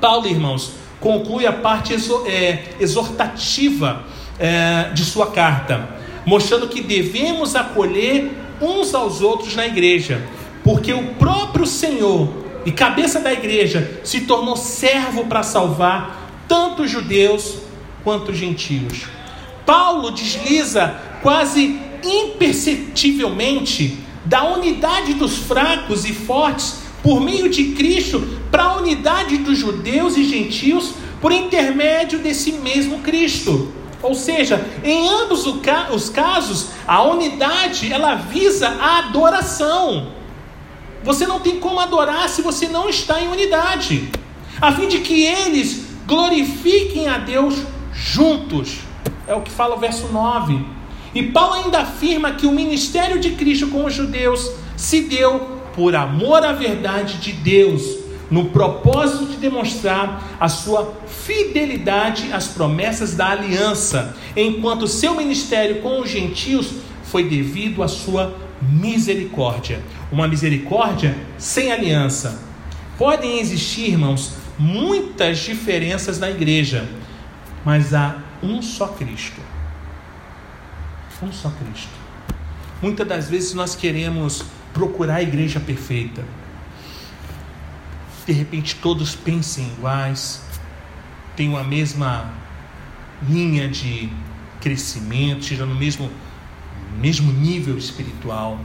Paulo, 0.00 0.26
irmãos, 0.26 0.72
conclui 1.00 1.46
a 1.46 1.52
parte 1.52 1.94
é, 2.26 2.64
exortativa 2.80 4.04
é, 4.38 4.90
de 4.94 5.04
sua 5.04 5.30
carta. 5.30 6.02
mostrando 6.26 6.68
que 6.68 6.80
devemos 6.80 7.54
acolher 7.54 8.32
uns 8.58 8.94
aos 8.94 9.20
outros 9.20 9.54
na 9.54 9.66
igreja, 9.66 10.22
porque 10.62 10.92
o 10.94 11.14
próprio 11.16 11.66
Senhor 11.66 12.32
e 12.64 12.72
cabeça 12.72 13.20
da 13.20 13.30
igreja 13.30 14.00
se 14.02 14.22
tornou 14.22 14.56
servo 14.56 15.26
para 15.26 15.42
salvar 15.42 16.44
tanto 16.48 16.82
os 16.82 16.90
judeus 16.90 17.58
quanto 18.02 18.32
os 18.32 18.38
gentios. 18.38 19.06
Paulo 19.66 20.10
desliza 20.10 20.94
quase 21.22 21.80
imperceptivelmente 22.04 23.98
da 24.24 24.44
unidade 24.44 25.14
dos 25.14 25.38
fracos 25.38 26.04
e 26.04 26.12
fortes 26.12 26.84
por 27.02 27.20
meio 27.20 27.48
de 27.50 27.72
Cristo 27.72 28.40
para 28.50 28.64
a 28.64 28.76
unidade 28.76 29.38
dos 29.38 29.58
judeus 29.58 30.16
e 30.16 30.24
gentios 30.24 30.94
por 31.20 31.32
intermédio 31.32 32.18
desse 32.18 32.52
mesmo 32.52 33.00
Cristo. 33.00 33.72
Ou 34.02 34.14
seja, 34.14 34.64
em 34.82 35.08
ambos 35.08 35.46
os 35.46 36.10
casos, 36.10 36.68
a 36.86 37.02
unidade 37.02 37.92
ela 37.92 38.14
visa 38.14 38.68
a 38.68 38.98
adoração. 38.98 40.12
Você 41.02 41.26
não 41.26 41.40
tem 41.40 41.58
como 41.58 41.80
adorar 41.80 42.28
se 42.28 42.42
você 42.42 42.68
não 42.68 42.88
está 42.88 43.22
em 43.22 43.28
unidade, 43.28 44.10
a 44.60 44.72
fim 44.72 44.88
de 44.88 45.00
que 45.00 45.24
eles 45.24 45.86
glorifiquem 46.06 47.08
a 47.08 47.18
Deus 47.18 47.54
juntos. 47.92 48.78
É 49.26 49.34
o 49.34 49.40
que 49.40 49.50
fala 49.50 49.76
o 49.76 49.78
verso 49.78 50.08
9. 50.08 50.73
E 51.14 51.22
Paulo 51.22 51.54
ainda 51.54 51.80
afirma 51.80 52.32
que 52.32 52.46
o 52.46 52.52
ministério 52.52 53.20
de 53.20 53.32
Cristo 53.32 53.68
com 53.68 53.84
os 53.84 53.94
judeus 53.94 54.50
se 54.76 55.02
deu 55.02 55.60
por 55.74 55.94
amor 55.94 56.44
à 56.44 56.52
verdade 56.52 57.18
de 57.18 57.32
Deus, 57.32 57.82
no 58.30 58.46
propósito 58.46 59.26
de 59.26 59.36
demonstrar 59.36 60.36
a 60.40 60.48
sua 60.48 60.94
fidelidade 61.06 62.32
às 62.32 62.48
promessas 62.48 63.14
da 63.14 63.30
aliança, 63.30 64.16
enquanto 64.36 64.88
seu 64.88 65.14
ministério 65.14 65.82
com 65.82 66.00
os 66.00 66.10
gentios 66.10 66.70
foi 67.04 67.28
devido 67.28 67.82
à 67.82 67.88
sua 67.88 68.34
misericórdia. 68.60 69.80
Uma 70.10 70.26
misericórdia 70.26 71.16
sem 71.38 71.70
aliança. 71.70 72.42
Podem 72.98 73.38
existir, 73.38 73.90
irmãos, 73.90 74.32
muitas 74.58 75.38
diferenças 75.38 76.18
na 76.18 76.30
igreja, 76.30 76.88
mas 77.64 77.92
há 77.92 78.18
um 78.42 78.62
só 78.62 78.88
Cristo. 78.88 79.53
Um 81.22 81.32
só 81.32 81.50
Cristo. 81.50 81.92
Muitas 82.82 83.06
das 83.06 83.30
vezes 83.30 83.54
nós 83.54 83.74
queremos 83.74 84.44
procurar 84.72 85.16
a 85.16 85.22
igreja 85.22 85.60
perfeita. 85.60 86.24
De 88.26 88.32
repente 88.32 88.76
todos 88.76 89.14
pensem 89.14 89.68
iguais, 89.68 90.42
tenham 91.36 91.56
a 91.56 91.62
mesma 91.62 92.32
linha 93.28 93.68
de 93.68 94.10
crescimento, 94.60 95.42
estejam 95.42 95.66
no 95.66 95.74
mesmo, 95.74 96.10
mesmo 96.98 97.32
nível 97.32 97.76
espiritual. 97.76 98.58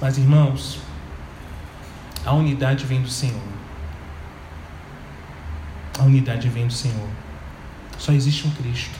Mas 0.00 0.18
irmãos, 0.18 0.78
a 2.24 2.34
unidade 2.34 2.84
vem 2.84 3.00
do 3.00 3.08
Senhor. 3.08 3.40
A 5.98 6.02
unidade 6.04 6.48
vem 6.48 6.66
do 6.66 6.72
Senhor. 6.72 7.08
Só 7.98 8.12
existe 8.12 8.46
um 8.46 8.50
Cristo. 8.50 8.99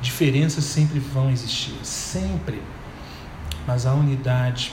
Diferenças 0.00 0.64
sempre 0.64 0.98
vão 0.98 1.30
existir, 1.30 1.74
sempre. 1.82 2.62
Mas 3.66 3.86
a 3.86 3.92
unidade 3.92 4.72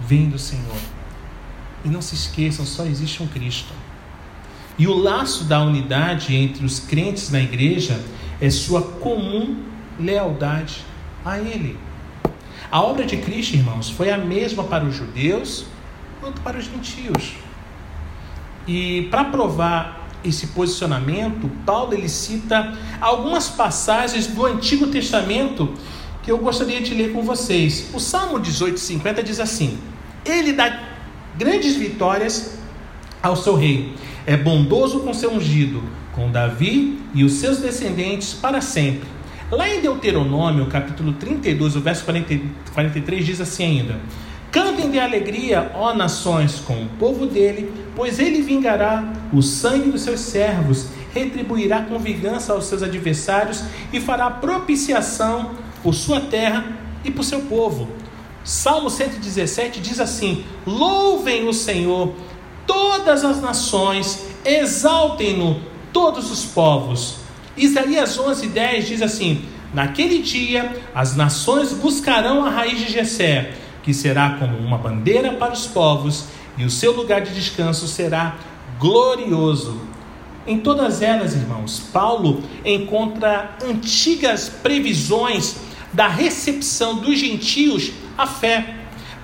vem 0.00 0.28
do 0.28 0.38
Senhor. 0.38 0.76
E 1.84 1.88
não 1.88 2.00
se 2.00 2.14
esqueçam, 2.14 2.64
só 2.64 2.84
existe 2.84 3.22
um 3.22 3.26
Cristo. 3.26 3.72
E 4.78 4.86
o 4.86 4.96
laço 4.96 5.44
da 5.44 5.60
unidade 5.60 6.34
entre 6.34 6.64
os 6.64 6.80
crentes 6.80 7.30
na 7.30 7.40
igreja 7.40 8.02
é 8.40 8.50
sua 8.50 8.82
comum 8.82 9.62
lealdade 10.00 10.84
a 11.24 11.38
Ele. 11.38 11.78
A 12.70 12.80
obra 12.80 13.06
de 13.06 13.18
Cristo, 13.18 13.54
irmãos, 13.54 13.88
foi 13.88 14.10
a 14.10 14.18
mesma 14.18 14.64
para 14.64 14.84
os 14.84 14.96
judeus 14.96 15.66
quanto 16.20 16.40
para 16.40 16.58
os 16.58 16.64
gentios. 16.64 17.34
E 18.66 19.06
para 19.10 19.24
provar 19.24 20.03
esse 20.24 20.48
posicionamento, 20.48 21.50
Paulo 21.66 21.92
ele 21.94 22.08
cita 22.08 22.76
algumas 23.00 23.48
passagens 23.48 24.26
do 24.26 24.46
Antigo 24.46 24.86
Testamento 24.86 25.74
que 26.22 26.32
eu 26.32 26.38
gostaria 26.38 26.80
de 26.80 26.94
ler 26.94 27.12
com 27.12 27.22
vocês. 27.22 27.90
O 27.92 28.00
Salmo 28.00 28.40
18:50 28.40 29.22
diz 29.22 29.38
assim: 29.38 29.78
Ele 30.24 30.52
dá 30.52 30.82
grandes 31.36 31.76
vitórias 31.76 32.58
ao 33.22 33.36
seu 33.36 33.54
rei. 33.54 33.92
É 34.26 34.36
bondoso 34.36 35.00
com 35.00 35.12
seu 35.12 35.32
ungido, 35.32 35.82
com 36.12 36.30
Davi 36.30 36.98
e 37.14 37.24
os 37.24 37.34
seus 37.34 37.58
descendentes 37.58 38.32
para 38.32 38.62
sempre. 38.62 39.08
Lá 39.50 39.68
em 39.68 39.82
Deuteronômio, 39.82 40.66
capítulo 40.66 41.12
32, 41.12 41.76
o 41.76 41.80
verso 41.80 42.04
40, 42.04 42.40
43 42.72 43.26
diz 43.26 43.40
assim 43.40 43.64
ainda: 43.64 44.00
Cantem 44.74 44.90
de 44.90 44.98
alegria, 44.98 45.70
ó 45.76 45.94
nações, 45.94 46.58
com 46.58 46.82
o 46.82 46.88
povo 46.98 47.26
dele, 47.26 47.72
pois 47.94 48.18
ele 48.18 48.42
vingará 48.42 49.04
o 49.32 49.40
sangue 49.40 49.88
dos 49.88 50.02
seus 50.02 50.18
servos, 50.18 50.88
retribuirá 51.14 51.82
com 51.82 51.96
vingança 51.96 52.52
aos 52.52 52.64
seus 52.64 52.82
adversários 52.82 53.62
e 53.92 54.00
fará 54.00 54.28
propiciação 54.28 55.52
por 55.80 55.94
sua 55.94 56.22
terra 56.22 56.76
e 57.04 57.10
por 57.12 57.22
seu 57.22 57.42
povo. 57.42 57.86
Salmo 58.42 58.90
117 58.90 59.78
diz 59.78 60.00
assim: 60.00 60.44
Louvem 60.66 61.46
o 61.46 61.52
Senhor 61.52 62.12
todas 62.66 63.24
as 63.24 63.40
nações, 63.40 64.26
exaltem-no 64.44 65.60
todos 65.92 66.32
os 66.32 66.44
povos. 66.44 67.18
Isaías 67.56 68.18
11:10 68.18 68.82
diz 68.82 69.02
assim: 69.02 69.44
Naquele 69.72 70.18
dia 70.18 70.82
as 70.92 71.14
nações 71.14 71.72
buscarão 71.72 72.44
a 72.44 72.50
raiz 72.50 72.80
de 72.80 72.90
Jessé 72.90 73.62
que 73.84 73.92
será 73.92 74.30
como 74.38 74.56
uma 74.56 74.78
bandeira 74.78 75.34
para 75.34 75.52
os 75.52 75.66
povos, 75.66 76.24
e 76.56 76.64
o 76.64 76.70
seu 76.70 76.92
lugar 76.92 77.20
de 77.20 77.34
descanso 77.34 77.86
será 77.86 78.36
glorioso. 78.80 79.78
Em 80.46 80.58
todas 80.58 81.02
elas, 81.02 81.34
irmãos, 81.34 81.80
Paulo 81.92 82.42
encontra 82.64 83.56
antigas 83.62 84.48
previsões 84.48 85.56
da 85.92 86.08
recepção 86.08 86.96
dos 86.96 87.18
gentios 87.18 87.92
à 88.16 88.26
fé. 88.26 88.74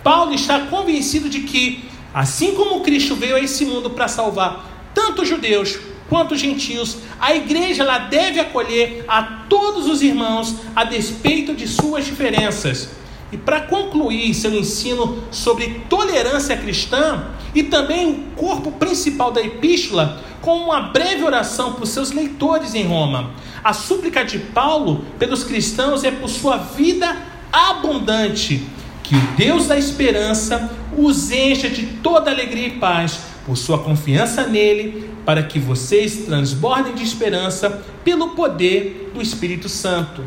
Paulo 0.05 0.35
está 0.35 0.61
convencido 0.61 1.29
de 1.29 1.41
que, 1.41 1.85
assim 2.13 2.55
como 2.55 2.81
Cristo 2.81 3.17
veio 3.17 3.37
a 3.37 3.41
esse 3.41 3.65
mundo 3.65 3.91
para 3.91 4.09
salvar 4.09 4.91
tanto 4.95 5.23
os 5.23 5.29
judeus 5.29 5.79
quanto 6.09 6.35
os 6.35 6.41
gentios, 6.41 6.99
a 7.21 7.35
igreja 7.35 7.83
ela 7.83 7.99
deve 7.99 8.41
acolher 8.41 9.05
a 9.07 9.23
todos 9.49 9.87
os 9.87 10.03
irmãos 10.03 10.57
a 10.75 10.85
despeito 10.85 11.55
de 11.55 11.69
suas 11.69 12.05
diferenças. 12.05 13.00
E 13.33 13.37
para 13.37 13.61
concluir 13.63 14.35
seu 14.35 14.53
ensino 14.53 15.19
sobre 15.31 15.83
tolerância 15.89 16.57
cristã 16.57 17.29
e 17.55 17.63
também 17.63 18.11
o 18.11 18.15
corpo 18.37 18.73
principal 18.73 19.31
da 19.31 19.41
epístola, 19.41 20.21
com 20.41 20.57
uma 20.57 20.81
breve 20.81 21.23
oração 21.25 21.73
para 21.73 21.85
os 21.85 21.91
seus 21.91 22.11
leitores 22.11 22.75
em 22.75 22.85
Roma. 22.85 23.31
A 23.63 23.73
súplica 23.73 24.25
de 24.25 24.39
Paulo 24.39 25.05
pelos 25.19 25.45
cristãos 25.45 26.03
é 26.03 26.11
por 26.11 26.29
sua 26.29 26.57
vida 26.57 27.17
abundante, 27.53 28.63
que 29.03 29.15
o 29.15 29.21
Deus 29.37 29.67
da 29.67 29.77
esperança 29.77 30.71
os 30.97 31.31
encha 31.31 31.69
de 31.69 31.85
toda 31.87 32.31
alegria 32.31 32.69
e 32.69 32.79
paz 32.79 33.21
por 33.45 33.57
sua 33.57 33.79
confiança 33.79 34.47
nele, 34.47 35.11
para 35.25 35.43
que 35.43 35.59
vocês 35.59 36.25
transbordem 36.25 36.95
de 36.95 37.03
esperança 37.03 37.83
pelo 38.05 38.31
poder 38.31 39.11
do 39.15 39.21
Espírito 39.21 39.69
Santo. 39.69 40.25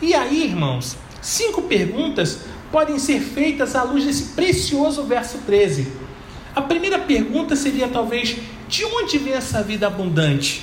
E 0.00 0.14
aí, 0.14 0.44
irmãos, 0.44 0.96
Cinco 1.20 1.62
perguntas 1.62 2.40
podem 2.70 2.98
ser 2.98 3.20
feitas 3.20 3.74
à 3.74 3.82
luz 3.82 4.04
desse 4.04 4.34
precioso 4.34 5.02
verso 5.04 5.38
13. 5.46 5.88
A 6.54 6.62
primeira 6.62 6.98
pergunta 6.98 7.56
seria 7.56 7.88
talvez: 7.88 8.36
de 8.68 8.84
onde 8.84 9.18
vem 9.18 9.34
essa 9.34 9.62
vida 9.62 9.86
abundante? 9.86 10.62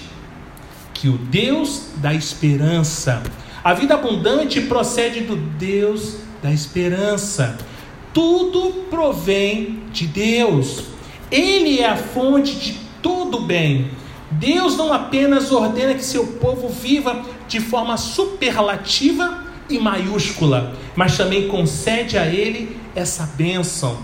Que 0.94 1.10
o 1.10 1.18
Deus 1.18 1.88
da 1.98 2.14
esperança. 2.14 3.22
A 3.64 3.74
vida 3.74 3.96
abundante 3.96 4.62
procede 4.62 5.22
do 5.22 5.36
Deus 5.36 6.18
da 6.42 6.52
esperança. 6.52 7.58
Tudo 8.14 8.86
provém 8.90 9.82
de 9.92 10.08
Deus. 10.08 10.86
Ele 11.32 11.80
é 11.80 11.90
a 11.90 11.98
fonte 11.98 12.56
de 12.56 12.80
todo 13.02 13.42
bem. 13.42 13.92
Deus 14.32 14.78
não 14.78 14.94
apenas 14.94 15.52
ordena 15.52 15.94
que 15.94 16.04
seu 16.04 16.28
povo 16.28 16.70
viva 16.70 17.26
de 17.48 17.60
forma 17.60 17.98
superlativa 17.98 19.45
e 19.70 19.80
maiúscula, 19.80 20.76
mas 20.96 21.18
também 21.18 21.48
concede 21.48 22.18
a 22.18 22.26
ele 22.26 22.78
essa 22.96 23.26
bênção. 23.36 23.98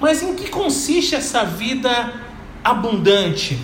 Mas 0.00 0.22
em 0.22 0.34
que 0.34 0.48
consiste 0.48 1.14
essa 1.14 1.44
vida 1.44 2.12
abundante? 2.64 3.58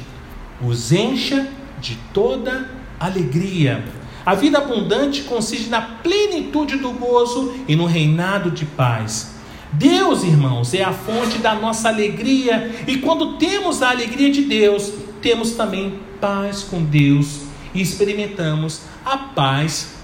Os 0.61 0.93
encha 0.93 1.49
de 1.81 1.97
toda 2.13 2.71
alegria. 2.99 3.85
A 4.25 4.35
vida 4.35 4.59
abundante 4.59 5.23
consiste 5.23 5.69
na 5.69 5.81
plenitude 5.81 6.77
do 6.77 6.91
gozo 6.91 7.55
e 7.69 7.77
no 7.77 7.87
reinado 7.87 8.51
de 8.51 8.65
paz. 8.65 9.35
Deus, 9.73 10.25
irmãos, 10.25 10.75
é 10.75 10.83
a 10.83 10.93
fonte 10.93 11.39
da 11.39 11.55
nossa 11.55 11.89
alegria, 11.89 12.75
e 12.87 12.99
quando 12.99 13.37
temos 13.37 13.83
a 13.83 13.91
alegria 13.91 14.31
de 14.31 14.43
Deus, 14.43 14.93
temos 15.21 15.53
também 15.53 15.99
paz 16.21 16.63
com 16.63 16.83
Deus 16.83 17.43
e 17.75 17.83
experimentamos 17.83 18.83
a 19.05 19.19
paz 19.19 19.96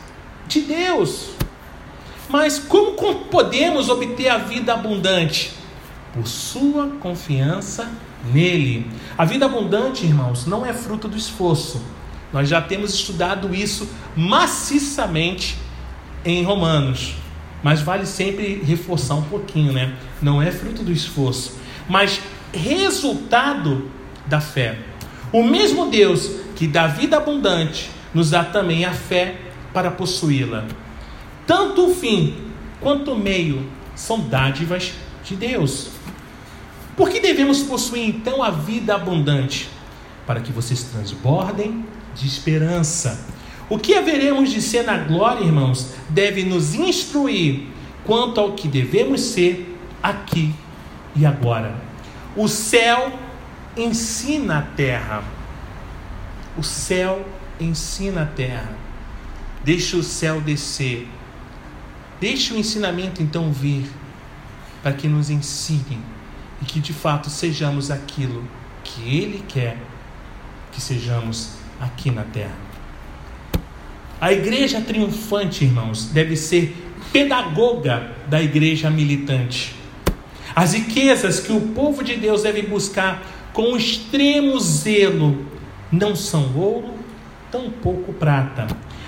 de 0.61 0.67
Deus. 0.67 1.31
Mas 2.29 2.59
como 2.59 2.93
podemos 3.31 3.88
obter 3.88 4.29
a 4.29 4.38
vida 4.38 4.73
abundante? 4.75 5.53
Por 6.12 6.27
sua 6.27 6.88
confiança 7.01 7.91
nele. 8.33 8.87
A 9.17 9.25
vida 9.25 9.47
abundante, 9.47 10.05
irmãos, 10.05 10.47
não 10.47 10.65
é 10.65 10.73
fruto 10.73 11.09
do 11.09 11.17
esforço. 11.17 11.83
Nós 12.33 12.49
já 12.49 12.61
temos 12.61 12.95
estudado 12.95 13.55
isso 13.55 13.88
maciçamente 14.17 15.57
em 16.25 16.43
Romanos. 16.45 17.15
Mas 17.62 17.81
vale 17.81 18.07
sempre 18.07 18.62
reforçar 18.65 19.15
um 19.15 19.23
pouquinho, 19.23 19.73
né? 19.73 19.95
Não 20.21 20.43
é 20.43 20.51
fruto 20.51 20.83
do 20.83 20.91
esforço, 20.91 21.59
mas 21.88 22.21
resultado 22.53 23.88
da 24.27 24.41
fé. 24.41 24.79
O 25.33 25.45
mesmo 25.45 25.88
Deus 25.88 26.31
que 26.57 26.67
dá 26.67 26.87
vida 26.87 27.17
abundante 27.17 27.91
nos 28.12 28.31
dá 28.31 28.45
também 28.45 28.85
a 28.85 28.93
fé 28.93 29.37
para 29.73 29.91
possuí-la. 29.91 30.67
Tanto 31.47 31.91
o 31.91 31.95
fim 31.95 32.37
quanto 32.81 33.13
o 33.13 33.19
meio 33.19 33.67
são 33.95 34.21
dádivas 34.21 34.93
de 35.25 35.37
Deus. 35.37 35.91
Por 36.97 37.09
que 37.09 37.21
devemos 37.21 37.63
possuir 37.63 38.09
então 38.09 38.43
a 38.43 38.51
vida 38.51 38.95
abundante? 38.95 39.69
Para 40.27 40.41
que 40.41 40.53
vocês 40.53 40.83
transbordem 40.85 41.85
de 42.15 42.27
esperança. 42.27 43.27
O 43.69 43.79
que 43.79 43.95
haveremos 43.95 44.51
de 44.51 44.61
ser 44.61 44.85
na 44.85 44.99
glória, 44.99 45.45
irmãos, 45.45 45.95
deve 46.09 46.45
nos 46.45 46.75
instruir 46.75 47.69
quanto 48.05 48.41
ao 48.41 48.53
que 48.53 48.69
devemos 48.69 49.21
ser 49.21 49.79
aqui 50.03 50.55
e 51.17 51.25
agora. 51.25 51.75
O 52.37 52.49
céu 52.49 53.13
ensina 53.77 54.59
a 54.59 54.63
terra. 54.63 55.25
O 56.57 56.63
céu 56.63 57.25
ensina 57.59 58.23
a 58.23 58.27
terra. 58.27 58.77
Deixa 59.64 59.96
o 59.96 60.03
céu 60.03 60.40
descer. 60.40 61.09
Deixa 62.20 62.55
o 62.55 62.57
ensinamento 62.57 63.22
então 63.22 63.53
vir 63.53 63.85
para 64.83 64.92
que 64.92 65.09
nos 65.09 65.31
ensine 65.31 65.98
e 66.61 66.64
que 66.64 66.81
de 66.81 66.92
fato 66.92 67.31
sejamos 67.31 67.90
aquilo 67.90 68.44
que 68.85 69.03
Ele 69.03 69.44
quer 69.48 69.77
que 70.72 70.81
sejamos 70.81 71.51
aqui 71.81 72.11
na 72.11 72.22
terra. 72.25 72.57
A 74.20 74.33
igreja 74.33 74.81
triunfante, 74.81 75.64
irmãos, 75.64 76.07
deve 76.07 76.37
ser 76.37 76.75
pedagoga 77.12 78.12
da 78.29 78.42
igreja 78.42 78.88
militante. 78.88 79.75
As 80.55 80.72
riquezas 80.75 81.40
que 81.40 81.53
o 81.53 81.61
povo 81.61 82.03
de 82.03 82.16
Deus 82.16 82.42
deve 82.42 82.62
buscar 82.62 83.22
com 83.53 83.77
extremo 83.77 84.59
zelo 84.59 85.46
não 85.90 86.16
são 86.16 86.57
ouro, 86.57 86.94
tampouco 87.51 88.12
prata, 88.12 88.66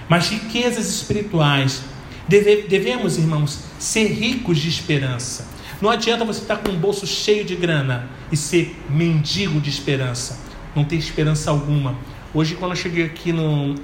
mas 0.08 0.28
riquezas 0.28 0.88
espirituais. 0.88 1.82
Deve, 2.26 2.62
devemos, 2.62 3.18
irmãos, 3.18 3.64
ser 3.78 4.06
ricos 4.06 4.58
de 4.58 4.68
esperança. 4.68 5.46
Não 5.80 5.90
adianta 5.90 6.24
você 6.24 6.40
estar 6.40 6.56
com 6.56 6.70
o 6.70 6.76
bolso 6.76 7.06
cheio 7.06 7.44
de 7.44 7.54
grana 7.54 8.08
e 8.32 8.36
ser 8.36 8.74
mendigo 8.88 9.60
de 9.60 9.68
esperança, 9.68 10.40
não 10.74 10.84
ter 10.84 10.96
esperança 10.96 11.50
alguma. 11.50 11.96
Hoje, 12.32 12.54
quando 12.54 12.72
eu 12.72 12.76
cheguei 12.76 13.04
aqui 13.04 13.32
no, 13.32 13.74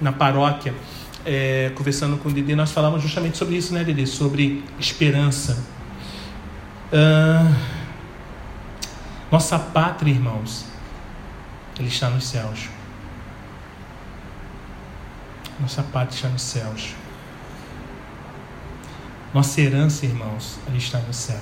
na 0.00 0.12
paróquia, 0.12 0.74
é, 1.24 1.70
conversando 1.74 2.16
com 2.16 2.28
o 2.28 2.32
Didi, 2.32 2.54
nós 2.54 2.72
falamos 2.72 3.02
justamente 3.02 3.36
sobre 3.36 3.56
isso, 3.56 3.74
né, 3.74 3.84
Didi? 3.84 4.06
Sobre 4.06 4.64
esperança. 4.78 5.64
Uh, 6.92 7.54
nossa 9.30 9.58
pátria, 9.58 10.10
irmãos, 10.10 10.66
ele 11.78 11.88
está 11.88 12.10
nos 12.10 12.26
céus. 12.26 12.68
Nossa 15.60 15.82
pátria 15.82 16.16
está 16.16 16.28
nos 16.28 16.42
céus. 16.42 16.94
Nossa 19.32 19.60
herança, 19.60 20.04
irmãos, 20.04 20.58
ali 20.66 20.78
está 20.78 20.98
no 20.98 21.12
céu. 21.12 21.40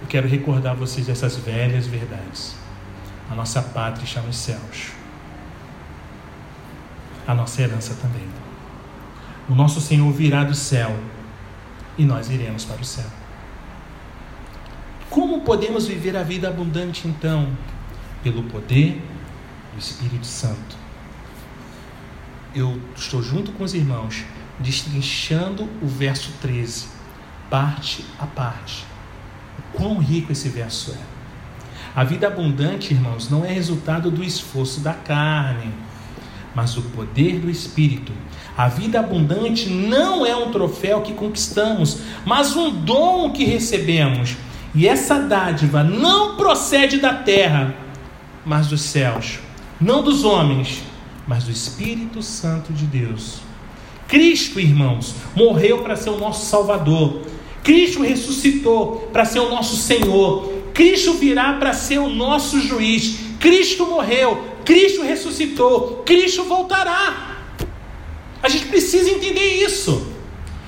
Eu 0.00 0.06
quero 0.06 0.28
recordar 0.28 0.76
vocês 0.76 1.06
dessas 1.06 1.36
velhas 1.36 1.86
verdades. 1.86 2.54
A 3.30 3.34
nossa 3.34 3.62
pátria 3.62 4.04
está 4.04 4.20
nos 4.20 4.36
céus. 4.36 4.92
A 7.26 7.34
nossa 7.34 7.62
herança 7.62 7.94
também. 7.94 8.28
O 9.48 9.54
nosso 9.54 9.80
Senhor 9.80 10.12
virá 10.12 10.44
do 10.44 10.54
céu 10.54 10.94
e 11.96 12.04
nós 12.04 12.28
iremos 12.30 12.64
para 12.64 12.80
o 12.80 12.84
céu. 12.84 13.06
Como 15.10 15.40
podemos 15.40 15.86
viver 15.86 16.16
a 16.16 16.22
vida 16.22 16.48
abundante 16.48 17.08
então? 17.08 17.48
Pelo 18.22 18.42
poder 18.44 19.02
do 19.72 19.78
Espírito 19.78 20.26
Santo. 20.26 20.83
Eu 22.54 22.80
estou 22.94 23.20
junto 23.20 23.50
com 23.50 23.64
os 23.64 23.74
irmãos, 23.74 24.22
destrinchando 24.60 25.68
o 25.82 25.86
verso 25.88 26.30
13, 26.40 26.86
parte 27.50 28.04
a 28.16 28.26
parte. 28.26 28.84
O 29.58 29.76
quão 29.76 29.98
rico 29.98 30.30
esse 30.30 30.48
verso 30.48 30.92
é. 30.92 31.14
A 31.98 32.04
vida 32.04 32.28
abundante, 32.28 32.94
irmãos, 32.94 33.28
não 33.28 33.44
é 33.44 33.52
resultado 33.52 34.08
do 34.08 34.22
esforço 34.22 34.80
da 34.80 34.92
carne, 34.92 35.72
mas 36.54 36.74
do 36.74 36.82
poder 36.82 37.40
do 37.40 37.50
Espírito. 37.50 38.12
A 38.56 38.68
vida 38.68 39.00
abundante 39.00 39.68
não 39.68 40.24
é 40.24 40.36
um 40.36 40.52
troféu 40.52 41.02
que 41.02 41.12
conquistamos, 41.12 41.98
mas 42.24 42.54
um 42.54 42.70
dom 42.70 43.32
que 43.32 43.44
recebemos. 43.44 44.36
E 44.72 44.86
essa 44.86 45.18
dádiva 45.18 45.82
não 45.82 46.36
procede 46.36 46.98
da 46.98 47.14
terra, 47.14 47.74
mas 48.46 48.68
dos 48.68 48.82
céus, 48.82 49.40
não 49.80 50.04
dos 50.04 50.22
homens, 50.22 50.84
mas 51.26 51.44
do 51.44 51.50
Espírito 51.50 52.22
Santo 52.22 52.72
de 52.72 52.86
Deus. 52.86 53.40
Cristo, 54.06 54.60
irmãos, 54.60 55.14
morreu 55.34 55.82
para 55.82 55.96
ser 55.96 56.10
o 56.10 56.18
nosso 56.18 56.46
Salvador. 56.46 57.22
Cristo 57.62 58.02
ressuscitou 58.02 59.08
para 59.12 59.24
ser 59.24 59.40
o 59.40 59.48
nosso 59.48 59.76
Senhor. 59.76 60.52
Cristo 60.74 61.14
virá 61.14 61.54
para 61.54 61.72
ser 61.72 61.98
o 61.98 62.08
nosso 62.08 62.60
juiz. 62.60 63.20
Cristo 63.40 63.86
morreu, 63.86 64.44
Cristo 64.64 65.02
ressuscitou, 65.02 66.02
Cristo 66.04 66.44
voltará. 66.44 67.38
A 68.42 68.48
gente 68.48 68.66
precisa 68.66 69.10
entender 69.10 69.62
isso. 69.62 70.14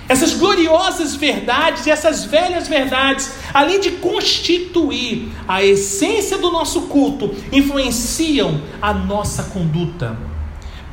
Essas 0.08 0.34
gloriosas 0.34 1.16
verdades, 1.16 1.86
essas 1.86 2.24
velhas 2.24 2.68
verdades, 2.68 3.32
além 3.52 3.80
de 3.80 3.90
constituir 3.92 5.28
a 5.48 5.64
essência 5.64 6.38
do 6.38 6.50
nosso 6.50 6.82
culto, 6.82 7.34
influenciam 7.52 8.62
a 8.80 8.94
nossa 8.94 9.42
conduta. 9.44 10.16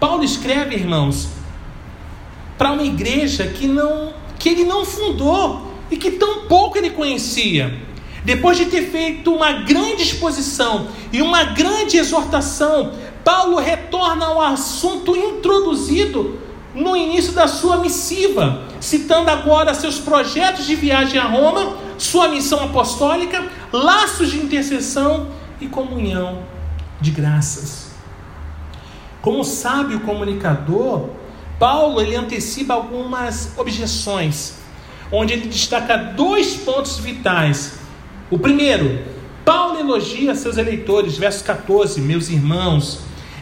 Paulo 0.03 0.21
escreve, 0.21 0.75
irmãos, 0.75 1.29
para 2.57 2.73
uma 2.73 2.83
igreja 2.83 3.47
que 3.47 3.67
não 3.67 4.11
que 4.37 4.49
ele 4.49 4.65
não 4.65 4.83
fundou 4.83 5.65
e 5.89 5.95
que 5.95 6.11
tão 6.11 6.41
pouco 6.41 6.77
ele 6.77 6.89
conhecia. 6.89 7.73
Depois 8.25 8.57
de 8.57 8.65
ter 8.65 8.81
feito 8.91 9.33
uma 9.33 9.61
grande 9.61 10.03
exposição 10.03 10.89
e 11.13 11.21
uma 11.21 11.45
grande 11.45 11.95
exortação, 11.95 12.91
Paulo 13.23 13.55
retorna 13.59 14.25
ao 14.25 14.41
assunto 14.41 15.15
introduzido 15.15 16.37
no 16.75 16.97
início 16.97 17.31
da 17.31 17.47
sua 17.47 17.77
missiva, 17.77 18.63
citando 18.81 19.31
agora 19.31 19.73
seus 19.73 19.99
projetos 19.99 20.65
de 20.65 20.75
viagem 20.75 21.17
a 21.17 21.23
Roma, 21.23 21.77
sua 21.97 22.27
missão 22.27 22.61
apostólica, 22.61 23.41
laços 23.71 24.31
de 24.31 24.37
intercessão 24.37 25.29
e 25.61 25.67
comunhão 25.67 26.39
de 26.99 27.09
graças. 27.09 27.82
Como 29.23 29.43
sábio 29.43 30.01
comunicador, 30.01 31.09
Paulo 31.57 31.99
ele 31.99 32.15
antecipa 32.15 32.75
algumas 32.75 33.57
objeções, 33.57 34.53
onde 35.11 35.33
ele 35.33 35.47
destaca 35.47 35.97
dois 35.97 36.55
pontos 36.57 36.99
vitais 36.99 37.81
o 38.33 38.39
primeiro, 38.39 38.99
Paulo 39.45 39.79
elogia 39.79 40.33
seus 40.33 40.57
eleitores, 40.57 41.19
verso 41.19 41.43
14: 41.43 42.01
Meus 42.01 42.29
irmãos, 42.29 43.01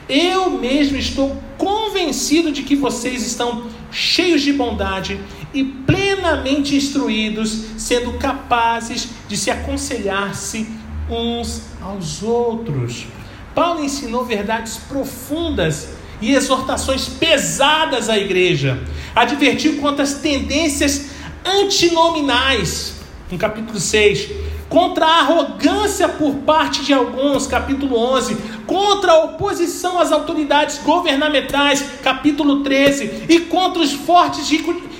eu 0.09 0.49
mesmo 0.49 0.97
estou 0.97 1.41
convencido 1.57 2.51
de 2.51 2.63
que 2.63 2.75
vocês 2.75 3.25
estão 3.25 3.67
cheios 3.89 4.41
de 4.41 4.51
bondade 4.51 5.17
e 5.53 5.63
plenamente 5.63 6.75
instruídos, 6.75 7.51
sendo 7.77 8.17
capazes 8.17 9.07
de 9.29 9.37
se 9.37 9.49
aconselhar-se 9.49 10.67
uns 11.09 11.61
aos 11.81 12.21
outros. 12.21 13.05
Paulo 13.53 13.83
ensinou 13.83 14.23
verdades 14.23 14.77
profundas 14.77 15.89
e 16.21 16.33
exortações 16.33 17.07
pesadas 17.07 18.09
à 18.09 18.17
igreja, 18.17 18.79
advertiu 19.15 19.77
quanto 19.79 20.01
às 20.01 20.15
tendências 20.15 21.09
antinominais. 21.43 22.95
No 23.31 23.37
capítulo 23.37 23.79
6, 23.79 24.29
contra 24.69 25.05
a 25.05 25.19
arrogância 25.19 26.07
por 26.07 26.35
parte 26.35 26.83
de 26.83 26.93
alguns, 26.93 27.47
capítulo 27.47 27.97
11, 27.97 28.37
contra 28.67 29.11
a 29.11 29.23
oposição 29.25 29.99
às 29.99 30.11
autoridades 30.11 30.77
governamentais, 30.79 31.83
capítulo 32.03 32.61
13, 32.61 33.25
e 33.27 33.39
contra 33.41 33.81
os 33.81 33.91
fortes 33.91 34.49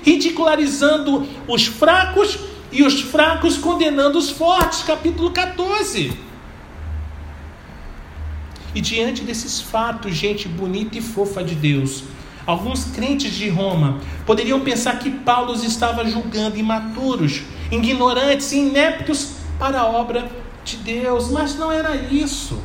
ridicularizando 0.04 1.28
os 1.48 1.68
fracos 1.68 2.40
e 2.72 2.84
os 2.84 3.02
fracos 3.02 3.58
condenando 3.58 4.18
os 4.18 4.30
fortes, 4.30 4.84
capítulo 4.84 5.32
14. 5.32 6.31
E 8.74 8.82
diante 8.82 9.24
desses 9.24 9.60
fatos, 9.60 10.16
gente 10.16 10.48
bonita 10.48 10.98
e 10.98 11.02
fofa 11.02 11.44
de 11.44 11.56
Deus, 11.56 12.04
Alguns 12.46 12.86
crentes 12.86 13.34
de 13.34 13.48
Roma 13.50 14.00
poderiam 14.26 14.60
pensar 14.62 14.98
que 14.98 15.12
Paulo 15.12 15.54
os 15.54 15.64
estava 15.64 16.04
julgando 16.06 16.58
imaturos, 16.58 17.44
ignorantes 17.72 18.52
e 18.52 18.58
ineptos 18.58 19.34
para 19.60 19.82
a 19.82 19.86
obra 19.86 20.30
de 20.66 20.78
Deus, 20.78 21.30
mas 21.30 21.56
não 21.56 21.72
era 21.72 21.96
isso. 21.96 22.62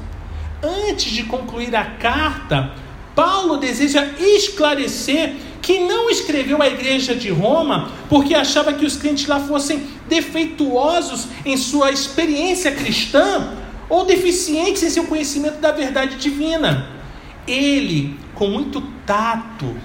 Antes 0.63 1.13
de 1.13 1.25
concluir 1.25 1.77
a 1.77 1.85
carta, 1.85 2.73
Paulo 3.15 3.59
deseja 3.59 4.05
esclarecer 4.19 5.35
que 5.61 5.81
não 5.81 6.09
escreveu 6.09 6.63
à 6.63 6.69
igreja 6.69 7.15
de 7.15 7.29
Roma 7.29 7.91
porque 8.09 8.35
achava 8.35 8.73
que 8.73 8.87
os 8.87 8.97
crentes 8.97 9.27
lá 9.27 9.41
fossem 9.41 9.87
defeituosos 10.09 11.29
em 11.45 11.57
sua 11.57 11.91
experiência 11.91 12.73
cristã 12.73 13.53
ou 13.89 14.05
deficientes 14.05 14.83
em 14.83 14.91
seu 14.91 15.05
conhecimento 15.05 15.59
da 15.61 15.73
verdade 15.73 16.17
divina. 16.17 16.91
Ele, 17.47 18.19
com 18.35 18.49
muito 18.49 18.81
tato, 19.07 19.77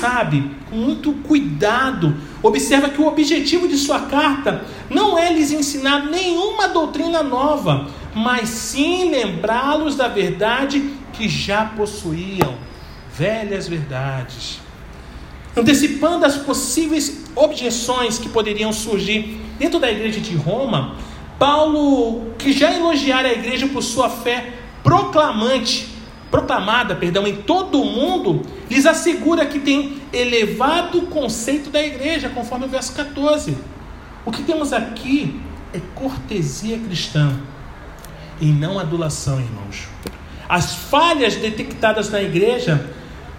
sabe, 0.00 0.50
com 0.70 0.76
muito 0.76 1.12
cuidado, 1.12 2.16
observa 2.42 2.88
que 2.88 3.00
o 3.00 3.06
objetivo 3.06 3.66
de 3.66 3.76
sua 3.76 4.00
carta 4.02 4.64
não 4.88 5.18
é 5.18 5.32
lhes 5.32 5.50
ensinar 5.50 6.06
nenhuma 6.06 6.68
doutrina 6.68 7.22
nova, 7.22 7.88
mas 8.14 8.48
sim 8.48 9.10
lembrá-los 9.10 9.96
da 9.96 10.08
verdade 10.08 10.92
que 11.12 11.28
já 11.28 11.64
possuíam, 11.64 12.56
velhas 13.12 13.66
verdades. 13.66 14.60
Antecipando 15.56 16.24
as 16.24 16.36
possíveis 16.36 17.24
objeções 17.34 18.18
que 18.18 18.28
poderiam 18.28 18.72
surgir 18.72 19.40
dentro 19.58 19.80
da 19.80 19.90
igreja 19.90 20.20
de 20.20 20.36
Roma, 20.36 20.96
Paulo, 21.38 22.34
que 22.36 22.52
já 22.52 22.74
elogiara 22.74 23.28
a 23.28 23.32
igreja 23.32 23.68
por 23.68 23.82
sua 23.82 24.10
fé 24.10 24.54
proclamante, 24.82 25.88
proclamada, 26.30 26.94
perdão, 26.94 27.26
em 27.26 27.36
todo 27.36 27.80
o 27.80 27.84
mundo, 27.84 28.42
lhes 28.68 28.86
assegura 28.86 29.46
que 29.46 29.58
tem 29.58 29.98
elevado 30.12 31.02
conceito 31.02 31.70
da 31.70 31.82
igreja, 31.82 32.28
conforme 32.28 32.66
o 32.66 32.68
verso 32.68 32.92
14. 32.94 33.56
O 34.24 34.30
que 34.30 34.42
temos 34.42 34.72
aqui 34.72 35.40
é 35.72 35.80
cortesia 35.94 36.78
cristã 36.78 37.38
e 38.40 38.46
não 38.46 38.78
adulação, 38.78 39.40
irmãos. 39.40 39.88
As 40.48 40.74
falhas 40.74 41.36
detectadas 41.36 42.10
na 42.10 42.22
igreja 42.22 42.90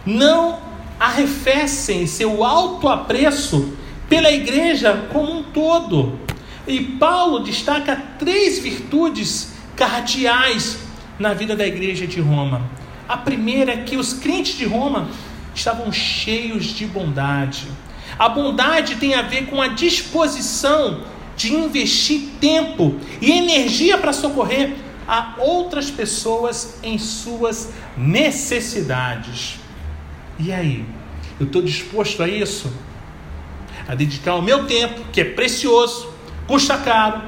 não 0.05 0.59
arrefecem 0.99 2.05
seu 2.05 2.43
alto 2.43 2.87
apreço 2.87 3.73
pela 4.07 4.31
igreja 4.31 5.07
como 5.11 5.31
um 5.31 5.43
todo. 5.43 6.19
E 6.69 6.81
Paulo 6.83 7.39
destaca 7.39 7.95
três 8.19 8.59
virtudes 8.59 9.53
cardeais 9.75 10.77
na 11.17 11.33
vida 11.33 11.55
da 11.55 11.65
igreja 11.65 12.05
de 12.05 12.21
Roma. 12.21 12.69
A 13.07 13.17
primeira 13.17 13.73
é 13.73 13.77
que 13.77 13.97
os 13.97 14.13
crentes 14.13 14.55
de 14.55 14.65
Roma 14.65 15.09
estavam 15.55 15.91
cheios 15.91 16.65
de 16.65 16.85
bondade. 16.85 17.67
A 18.19 18.29
bondade 18.29 18.97
tem 18.97 19.15
a 19.15 19.23
ver 19.23 19.47
com 19.47 19.59
a 19.59 19.69
disposição 19.69 21.01
de 21.35 21.55
investir 21.55 22.29
tempo 22.39 22.95
e 23.19 23.31
energia 23.31 23.97
para 23.97 24.13
socorrer 24.13 24.75
a 25.07 25.37
outras 25.39 25.89
pessoas 25.89 26.77
em 26.83 26.99
suas 26.99 27.73
necessidades. 27.97 29.57
E 30.37 30.53
aí? 30.53 30.85
Eu 31.39 31.47
estou 31.47 31.63
disposto 31.63 32.21
a 32.21 32.27
isso? 32.27 32.71
A 33.87 33.95
dedicar 33.95 34.35
o 34.35 34.41
meu 34.43 34.67
tempo, 34.67 35.01
que 35.11 35.21
é 35.21 35.25
precioso, 35.25 36.18
custa 36.49 36.75
caro, 36.77 37.21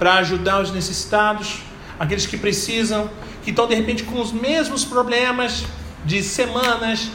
para 0.00 0.14
ajudar 0.14 0.60
os 0.60 0.72
necessitados, 0.72 1.60
aqueles 1.96 2.26
que 2.26 2.36
precisam, 2.36 3.08
que 3.44 3.50
estão 3.50 3.68
de 3.68 3.74
repente 3.76 4.02
com 4.02 4.20
os 4.20 4.32
mesmos 4.32 4.84
problemas 4.84 5.64
de 6.04 6.24
semanas, 6.24 7.08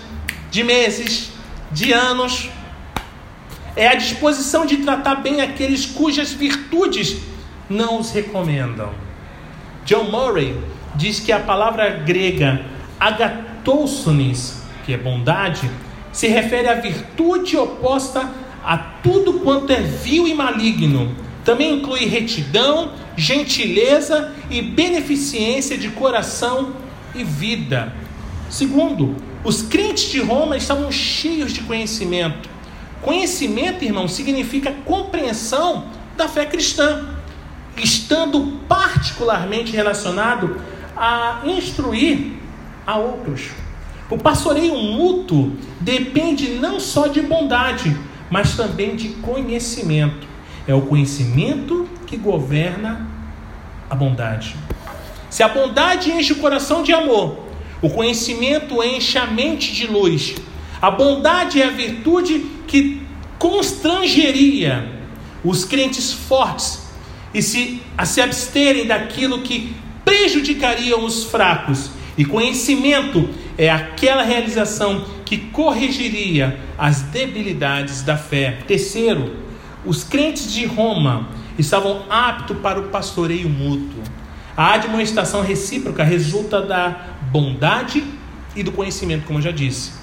de 0.49 0.63
meses, 0.63 1.31
de 1.69 1.91
anos. 1.91 2.49
É 3.75 3.89
a 3.89 3.95
disposição 3.95 4.65
de 4.65 4.77
tratar 4.77 5.15
bem 5.15 5.41
aqueles 5.41 5.85
cujas 5.85 6.31
virtudes 6.31 7.17
não 7.69 7.99
os 7.99 8.11
recomendam. 8.11 8.93
John 9.83 10.05
Murray 10.05 10.57
diz 10.95 11.19
que 11.19 11.33
a 11.33 11.41
palavra 11.41 11.89
grega 11.89 12.65
agatousonis, 12.97 14.63
que 14.85 14.93
é 14.93 14.97
bondade, 14.97 15.69
se 16.13 16.29
refere 16.29 16.69
à 16.69 16.75
virtude 16.75 17.57
oposta 17.57 18.31
a 18.63 18.77
tudo 18.77 19.41
quanto 19.41 19.73
é 19.73 19.81
vil 19.81 20.25
e 20.25 20.33
maligno. 20.33 21.27
Também 21.49 21.79
inclui 21.79 22.05
retidão, 22.05 22.91
gentileza 23.17 24.35
e 24.51 24.61
beneficência 24.61 25.75
de 25.75 25.89
coração 25.89 26.73
e 27.15 27.23
vida. 27.23 27.91
Segundo, 28.51 29.15
os 29.43 29.63
crentes 29.63 30.11
de 30.11 30.21
Roma 30.21 30.55
estavam 30.55 30.91
cheios 30.91 31.51
de 31.51 31.61
conhecimento. 31.61 32.47
Conhecimento, 33.01 33.83
irmão, 33.83 34.07
significa 34.07 34.75
compreensão 34.85 35.85
da 36.15 36.27
fé 36.27 36.45
cristã, 36.45 37.15
estando 37.77 38.59
particularmente 38.67 39.71
relacionado 39.71 40.61
a 40.95 41.41
instruir 41.45 42.33
a 42.85 42.95
outros. 42.99 43.49
O 44.07 44.19
pastoreio 44.19 44.77
mútuo 44.77 45.53
depende 45.81 46.49
não 46.49 46.79
só 46.79 47.07
de 47.07 47.23
bondade, 47.23 47.97
mas 48.29 48.55
também 48.55 48.95
de 48.95 49.09
conhecimento. 49.13 50.29
É 50.69 50.75
o 50.75 50.83
conhecimento 50.83 51.89
que 52.05 52.15
governa 52.15 53.07
a 53.89 53.95
bondade. 53.95 54.55
Se 55.27 55.41
a 55.41 55.47
bondade 55.47 56.11
enche 56.11 56.33
o 56.33 56.35
coração 56.35 56.83
de 56.83 56.93
amor, 56.93 57.39
o 57.81 57.89
conhecimento 57.89 58.83
enche 58.83 59.17
a 59.17 59.25
mente 59.25 59.73
de 59.73 59.87
luz. 59.87 60.35
A 60.79 60.91
bondade 60.91 61.59
é 61.59 61.65
a 61.65 61.71
virtude 61.71 62.45
que 62.67 63.01
constrangeria 63.39 64.87
os 65.43 65.65
crentes 65.65 66.13
fortes 66.13 66.83
e 67.33 67.41
se, 67.41 67.81
a 67.97 68.05
se 68.05 68.21
absterem 68.21 68.85
daquilo 68.85 69.41
que 69.41 69.75
prejudicariam 70.05 71.03
os 71.03 71.23
fracos. 71.23 71.89
E 72.15 72.23
conhecimento 72.23 73.27
é 73.57 73.71
aquela 73.71 74.21
realização 74.21 75.03
que 75.25 75.35
corrigiria 75.35 76.59
as 76.77 77.01
debilidades 77.01 78.03
da 78.03 78.15
fé. 78.15 78.59
Terceiro, 78.67 79.48
os 79.85 80.03
crentes 80.03 80.51
de 80.51 80.65
Roma 80.65 81.27
estavam 81.57 82.03
aptos 82.09 82.57
para 82.57 82.79
o 82.79 82.89
pastoreio 82.89 83.49
mútuo. 83.49 84.01
A 84.55 84.73
admoestação 84.73 85.41
recíproca 85.41 86.03
resulta 86.03 86.61
da 86.61 87.15
bondade 87.31 88.03
e 88.55 88.63
do 88.63 88.71
conhecimento, 88.71 89.25
como 89.25 89.39
eu 89.39 89.43
já 89.43 89.51
disse. 89.51 89.93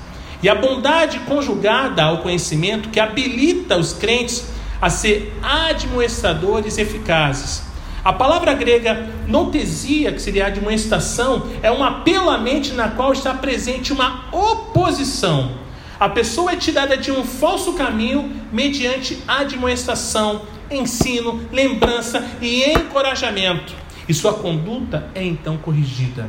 E 0.43 0.49
a 0.49 0.55
bondade 0.55 1.19
conjugada 1.21 2.05
ao 2.05 2.19
conhecimento 2.19 2.89
que 2.89 3.01
habilita 3.01 3.77
os 3.77 3.93
crentes 3.93 4.47
a 4.81 4.91
ser 4.91 5.35
admoestadores 5.43 6.79
eficazes. 6.79 7.63
A 8.05 8.13
palavra 8.13 8.55
grega 8.55 9.11
notesia, 9.27 10.13
que 10.13 10.23
seria 10.23 10.47
admoestação, 10.47 11.49
é 11.63 11.73
um 11.73 11.83
apelo 11.83 12.31
à 12.31 12.39
mente 12.39 12.73
na 12.73 12.89
qual 12.89 13.13
está 13.13 13.35
presente 13.35 13.93
uma 13.93 14.27
oposição. 14.31 15.66
A 15.99 16.09
pessoa 16.11 16.53
é 16.53 16.57
tirada 16.57 16.97
de 16.97 17.11
um 17.11 17.25
falso 17.25 17.73
caminho 17.73 18.31
mediante 18.53 19.23
admoestação, 19.27 20.43
ensino, 20.71 21.49
lembrança 21.51 22.23
e 22.41 22.65
encorajamento. 22.71 23.75
E 24.07 24.13
sua 24.13 24.35
conduta 24.35 25.09
é 25.15 25.25
então 25.25 25.57
corrigida. 25.57 26.29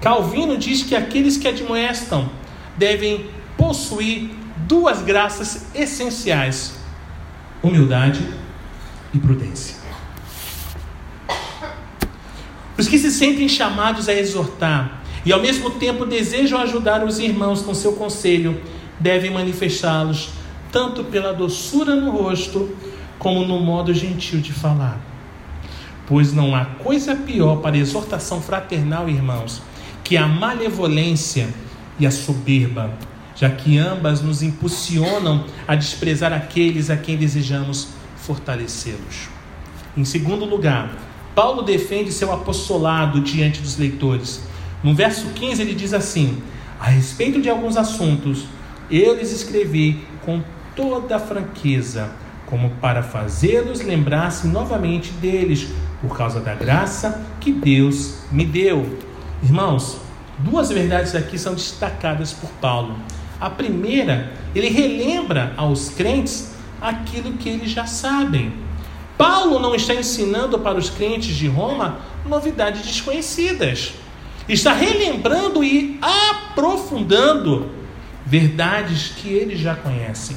Calvino 0.00 0.58
diz 0.58 0.82
que 0.82 0.96
aqueles 0.96 1.36
que 1.36 1.46
admoestam 1.46 2.28
devem 2.76 3.26
possuir 3.56 4.30
duas 4.66 5.00
graças 5.00 5.68
essenciais: 5.74 6.74
humildade 7.62 8.20
e 9.14 9.18
prudência. 9.18 9.76
Os 12.76 12.88
que 12.88 12.98
se 12.98 13.12
sentem 13.12 13.48
chamados 13.48 14.08
a 14.08 14.14
exortar 14.14 15.01
e 15.24 15.32
ao 15.32 15.40
mesmo 15.40 15.70
tempo 15.70 16.04
desejam 16.04 16.58
ajudar 16.60 17.04
os 17.04 17.18
irmãos 17.18 17.62
com 17.62 17.74
seu 17.74 17.92
conselho, 17.92 18.60
devem 18.98 19.30
manifestá-los 19.30 20.30
tanto 20.70 21.04
pela 21.04 21.32
doçura 21.32 21.94
no 21.94 22.10
rosto 22.10 22.74
como 23.18 23.44
no 23.44 23.60
modo 23.60 23.92
gentil 23.92 24.40
de 24.40 24.52
falar. 24.52 25.00
Pois 26.06 26.32
não 26.32 26.54
há 26.54 26.64
coisa 26.64 27.14
pior 27.14 27.56
para 27.56 27.76
exortação 27.76 28.40
fraternal, 28.40 29.08
irmãos, 29.08 29.62
que 30.02 30.16
a 30.16 30.26
malevolência 30.26 31.48
e 31.98 32.06
a 32.06 32.10
soberba, 32.10 32.92
já 33.36 33.48
que 33.48 33.78
ambas 33.78 34.20
nos 34.20 34.42
impulsionam 34.42 35.44
a 35.68 35.74
desprezar 35.74 36.32
aqueles 36.32 36.90
a 36.90 36.96
quem 36.96 37.16
desejamos 37.16 37.88
fortalecê-los. 38.16 39.28
Em 39.96 40.04
segundo 40.04 40.44
lugar, 40.44 40.96
Paulo 41.34 41.62
defende 41.62 42.12
seu 42.12 42.32
apostolado 42.32 43.20
diante 43.20 43.60
dos 43.60 43.76
leitores. 43.76 44.42
No 44.82 44.94
verso 44.94 45.28
15 45.28 45.62
ele 45.62 45.74
diz 45.74 45.94
assim: 45.94 46.42
A 46.80 46.86
respeito 46.86 47.40
de 47.40 47.48
alguns 47.48 47.76
assuntos, 47.76 48.46
eu 48.90 49.14
lhes 49.14 49.32
escrevi 49.32 50.04
com 50.24 50.42
toda 50.74 51.18
franqueza, 51.18 52.10
como 52.46 52.70
para 52.80 53.02
fazê-los 53.02 53.80
lembrar-se 53.80 54.46
novamente 54.46 55.12
deles, 55.12 55.68
por 56.00 56.16
causa 56.16 56.40
da 56.40 56.54
graça 56.54 57.24
que 57.40 57.52
Deus 57.52 58.24
me 58.30 58.44
deu. 58.44 58.98
Irmãos, 59.42 59.98
duas 60.38 60.70
verdades 60.70 61.14
aqui 61.14 61.38
são 61.38 61.54
destacadas 61.54 62.32
por 62.32 62.50
Paulo. 62.60 62.96
A 63.40 63.48
primeira, 63.48 64.32
ele 64.54 64.68
relembra 64.68 65.52
aos 65.56 65.90
crentes 65.90 66.52
aquilo 66.80 67.34
que 67.34 67.48
eles 67.48 67.70
já 67.70 67.86
sabem. 67.86 68.52
Paulo 69.16 69.60
não 69.60 69.74
está 69.74 69.94
ensinando 69.94 70.58
para 70.58 70.78
os 70.78 70.90
crentes 70.90 71.36
de 71.36 71.46
Roma 71.46 72.00
novidades 72.26 72.82
desconhecidas. 72.82 73.94
Está 74.48 74.72
relembrando 74.72 75.62
e 75.62 75.98
aprofundando 76.00 77.70
verdades 78.24 79.12
que 79.16 79.28
eles 79.28 79.60
já 79.60 79.74
conhecem. 79.74 80.36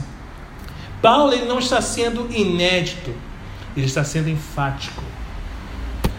Paulo 1.01 1.33
ele 1.33 1.45
não 1.45 1.59
está 1.59 1.81
sendo 1.81 2.27
inédito, 2.31 3.13
ele 3.75 3.85
está 3.85 4.03
sendo 4.03 4.29
enfático. 4.29 5.03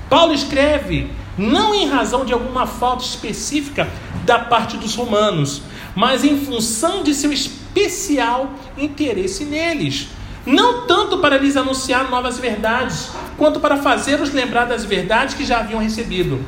Paulo 0.08 0.32
escreve 0.32 1.10
não 1.36 1.74
em 1.74 1.88
razão 1.88 2.24
de 2.24 2.32
alguma 2.32 2.66
falta 2.66 3.04
específica 3.04 3.88
da 4.24 4.38
parte 4.38 4.76
dos 4.76 4.94
romanos, 4.94 5.62
mas 5.94 6.24
em 6.24 6.38
função 6.38 7.02
de 7.02 7.14
seu 7.14 7.32
especial 7.32 8.50
interesse 8.78 9.44
neles. 9.44 10.08
Não 10.46 10.86
tanto 10.86 11.18
para 11.18 11.38
lhes 11.38 11.56
anunciar 11.56 12.08
novas 12.08 12.38
verdades, 12.38 13.10
quanto 13.36 13.58
para 13.58 13.76
fazê-los 13.78 14.32
lembrar 14.32 14.66
das 14.66 14.84
verdades 14.84 15.34
que 15.34 15.44
já 15.44 15.58
haviam 15.58 15.80
recebido. 15.80 16.40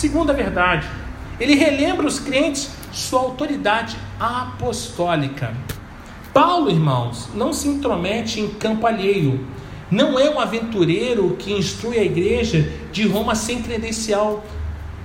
Segunda 0.00 0.32
verdade, 0.32 0.88
ele 1.38 1.54
relembra 1.56 2.06
os 2.06 2.18
crentes 2.18 2.70
sua 2.90 3.20
autoridade 3.20 3.98
apostólica. 4.18 5.52
Paulo, 6.32 6.70
irmãos, 6.70 7.28
não 7.34 7.52
se 7.52 7.68
intromete 7.68 8.40
em 8.40 8.48
campo 8.48 8.86
alheio. 8.86 9.46
Não 9.90 10.18
é 10.18 10.30
um 10.30 10.40
aventureiro 10.40 11.36
que 11.38 11.52
instrui 11.52 11.98
a 11.98 12.02
igreja 12.02 12.72
de 12.90 13.06
Roma 13.06 13.34
sem 13.34 13.60
credencial 13.60 14.42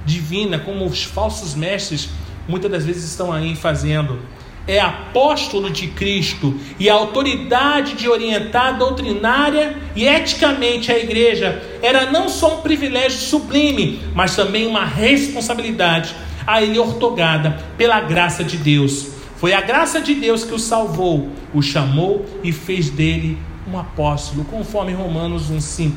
divina, 0.06 0.60
como 0.60 0.86
os 0.86 1.04
falsos 1.04 1.54
mestres 1.56 2.08
muitas 2.48 2.72
das 2.72 2.86
vezes 2.86 3.04
estão 3.04 3.34
aí 3.34 3.54
fazendo. 3.54 4.20
É 4.68 4.80
apóstolo 4.80 5.70
de 5.70 5.88
Cristo 5.88 6.60
e 6.80 6.90
a 6.90 6.94
autoridade 6.96 7.94
de 7.94 8.10
orientar 8.10 8.78
doutrinária 8.78 9.78
e 9.96 10.06
eticamente 10.06 10.92
a 10.92 10.98
igreja 10.98 11.62
era 11.84 12.10
não 12.12 12.28
só 12.28 12.58
um 12.58 12.62
privilégio 12.62 13.20
sublime, 13.20 14.02
mas 14.16 14.36
também 14.36 14.66
uma 14.66 14.84
responsabilidade 14.84 16.16
a 16.48 16.62
ele 16.62 16.80
ortogada 16.80 17.64
pela 17.78 18.02
graça 18.02 18.44
de 18.44 18.58
Deus. 18.58 19.10
Foi 19.38 19.54
a 19.54 19.62
graça 19.62 20.02
de 20.02 20.16
Deus 20.16 20.44
que 20.44 20.54
o 20.54 20.60
salvou, 20.60 21.30
o 21.54 21.62
chamou 21.62 22.26
e 22.44 22.52
fez 22.52 22.90
dele 22.90 23.38
um 23.68 23.78
apóstolo, 23.78 24.46
conforme 24.46 24.94
Romanos 24.94 25.52
1,5. 25.52 25.92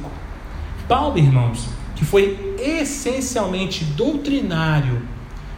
Paulo, 0.88 1.18
irmãos, 1.18 1.66
que 1.94 2.04
foi 2.04 2.57
essencialmente 2.59 3.85
doutrinário, 3.85 5.02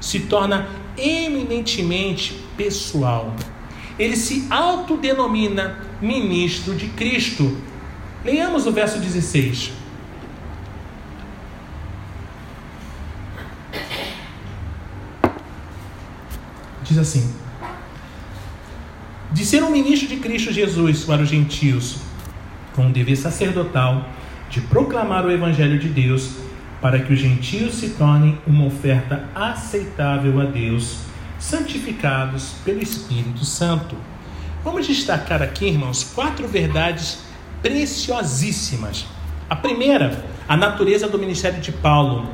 se 0.00 0.20
torna 0.20 0.68
eminentemente 1.00 2.34
pessoal. 2.56 3.34
Ele 3.98 4.16
se 4.16 4.46
autodenomina 4.50 5.78
ministro 6.00 6.74
de 6.74 6.88
Cristo. 6.88 7.56
Leiamos 8.24 8.66
o 8.66 8.72
verso 8.72 8.98
16. 8.98 9.72
Diz 16.82 16.98
assim: 16.98 17.32
De 19.32 19.44
ser 19.44 19.62
um 19.62 19.70
ministro 19.70 20.08
de 20.08 20.16
Cristo 20.16 20.52
Jesus 20.52 21.04
para 21.04 21.22
os 21.22 21.28
gentios, 21.28 21.98
com 22.74 22.86
um 22.86 22.92
dever 22.92 23.16
sacerdotal 23.16 24.08
de 24.50 24.60
proclamar 24.62 25.24
o 25.24 25.30
Evangelho 25.30 25.78
de 25.78 25.88
Deus, 25.88 26.32
para 26.80 26.98
que 27.00 27.12
os 27.12 27.18
gentios 27.18 27.74
se 27.74 27.90
tornem 27.90 28.38
uma 28.46 28.66
oferta 28.66 29.24
aceitável 29.34 30.40
a 30.40 30.44
Deus, 30.44 30.98
santificados 31.38 32.54
pelo 32.64 32.82
Espírito 32.82 33.44
Santo. 33.44 33.96
Vamos 34.64 34.86
destacar 34.86 35.42
aqui, 35.42 35.66
irmãos, 35.66 36.04
quatro 36.14 36.48
verdades 36.48 37.18
preciosíssimas. 37.62 39.06
A 39.48 39.56
primeira, 39.56 40.24
a 40.48 40.56
natureza 40.56 41.08
do 41.08 41.18
ministério 41.18 41.60
de 41.60 41.72
Paulo. 41.72 42.28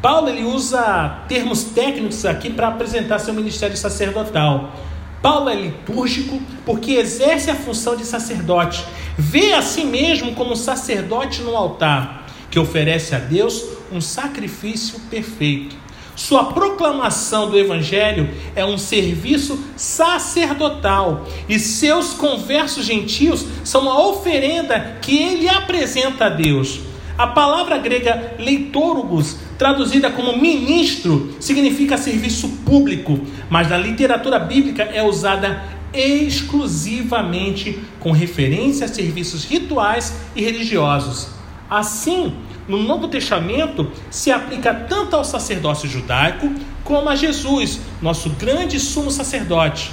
Paulo 0.00 0.28
ele 0.28 0.44
usa 0.44 1.24
termos 1.28 1.64
técnicos 1.64 2.24
aqui 2.24 2.50
para 2.50 2.68
apresentar 2.68 3.18
seu 3.18 3.34
ministério 3.34 3.76
sacerdotal. 3.76 4.72
Paulo 5.20 5.48
é 5.48 5.54
litúrgico 5.54 6.40
porque 6.64 6.92
exerce 6.92 7.50
a 7.50 7.54
função 7.54 7.96
de 7.96 8.04
sacerdote, 8.04 8.84
vê 9.16 9.52
a 9.52 9.62
si 9.62 9.84
mesmo 9.84 10.34
como 10.34 10.54
sacerdote 10.54 11.42
no 11.42 11.56
altar, 11.56 12.27
que 12.50 12.58
oferece 12.58 13.14
a 13.14 13.18
Deus 13.18 13.64
um 13.92 14.00
sacrifício 14.00 15.00
perfeito. 15.10 15.76
Sua 16.18 16.46
proclamação 16.46 17.48
do 17.48 17.56
Evangelho 17.56 18.28
é 18.56 18.64
um 18.64 18.76
serviço 18.76 19.56
sacerdotal 19.76 21.28
e 21.48 21.60
seus 21.60 22.12
conversos 22.12 22.84
gentios 22.84 23.46
são 23.62 23.88
a 23.88 24.04
oferenda 24.08 24.98
que 25.00 25.16
ele 25.16 25.48
apresenta 25.48 26.24
a 26.24 26.28
Deus. 26.28 26.80
A 27.16 27.28
palavra 27.28 27.78
grega 27.78 28.34
leitórugos, 28.36 29.36
traduzida 29.56 30.10
como 30.10 30.36
ministro, 30.36 31.36
significa 31.38 31.96
serviço 31.96 32.48
público, 32.64 33.20
mas 33.48 33.70
na 33.70 33.76
literatura 33.76 34.40
bíblica 34.40 34.82
é 34.82 35.02
usada 35.02 35.62
exclusivamente 35.92 37.78
com 38.00 38.10
referência 38.10 38.86
a 38.86 38.88
serviços 38.88 39.44
rituais 39.44 40.14
e 40.34 40.42
religiosos. 40.42 41.37
Assim, 41.68 42.34
no 42.66 42.78
Novo 42.78 43.08
Testamento 43.08 43.90
se 44.10 44.30
aplica 44.30 44.72
tanto 44.72 45.16
ao 45.16 45.24
sacerdócio 45.24 45.88
judaico 45.88 46.50
como 46.82 47.08
a 47.08 47.16
Jesus, 47.16 47.80
nosso 48.00 48.30
grande 48.30 48.80
sumo 48.80 49.10
sacerdote. 49.10 49.90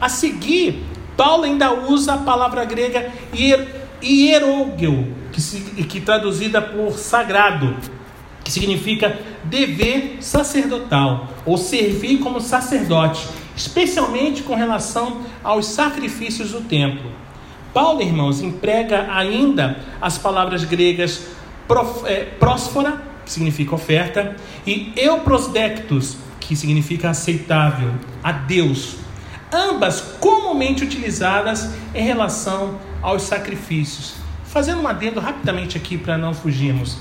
A 0.00 0.08
seguir, 0.08 0.84
Paulo 1.16 1.44
ainda 1.44 1.72
usa 1.72 2.14
a 2.14 2.18
palavra 2.18 2.64
grega 2.64 3.12
hierogel, 3.32 5.06
que, 5.30 5.84
que 5.84 6.00
traduzida 6.00 6.60
por 6.60 6.92
sagrado, 6.94 7.76
que 8.42 8.50
significa 8.50 9.16
dever 9.44 10.16
sacerdotal 10.20 11.28
ou 11.46 11.56
servir 11.56 12.18
como 12.18 12.40
sacerdote, 12.40 13.28
especialmente 13.56 14.42
com 14.42 14.56
relação 14.56 15.22
aos 15.44 15.66
sacrifícios 15.66 16.50
do 16.50 16.62
templo. 16.62 17.21
Paulo, 17.72 18.02
irmãos, 18.02 18.42
emprega 18.42 19.08
ainda 19.10 19.78
as 20.00 20.18
palavras 20.18 20.64
gregas 20.64 21.28
é, 22.06 22.24
prósfora, 22.38 23.02
que 23.24 23.30
significa 23.30 23.74
oferta, 23.74 24.36
e 24.66 24.92
euprosdectus, 24.96 26.16
que 26.38 26.54
significa 26.54 27.10
aceitável, 27.10 27.94
a 28.22 28.32
Deus. 28.32 28.96
Ambas 29.50 30.00
comumente 30.20 30.84
utilizadas 30.84 31.72
em 31.94 32.02
relação 32.02 32.78
aos 33.00 33.22
sacrifícios. 33.22 34.14
Fazendo 34.44 34.82
um 34.82 34.88
adendo 34.88 35.18
rapidamente 35.18 35.78
aqui 35.78 35.96
para 35.96 36.18
não 36.18 36.34
fugirmos. 36.34 36.98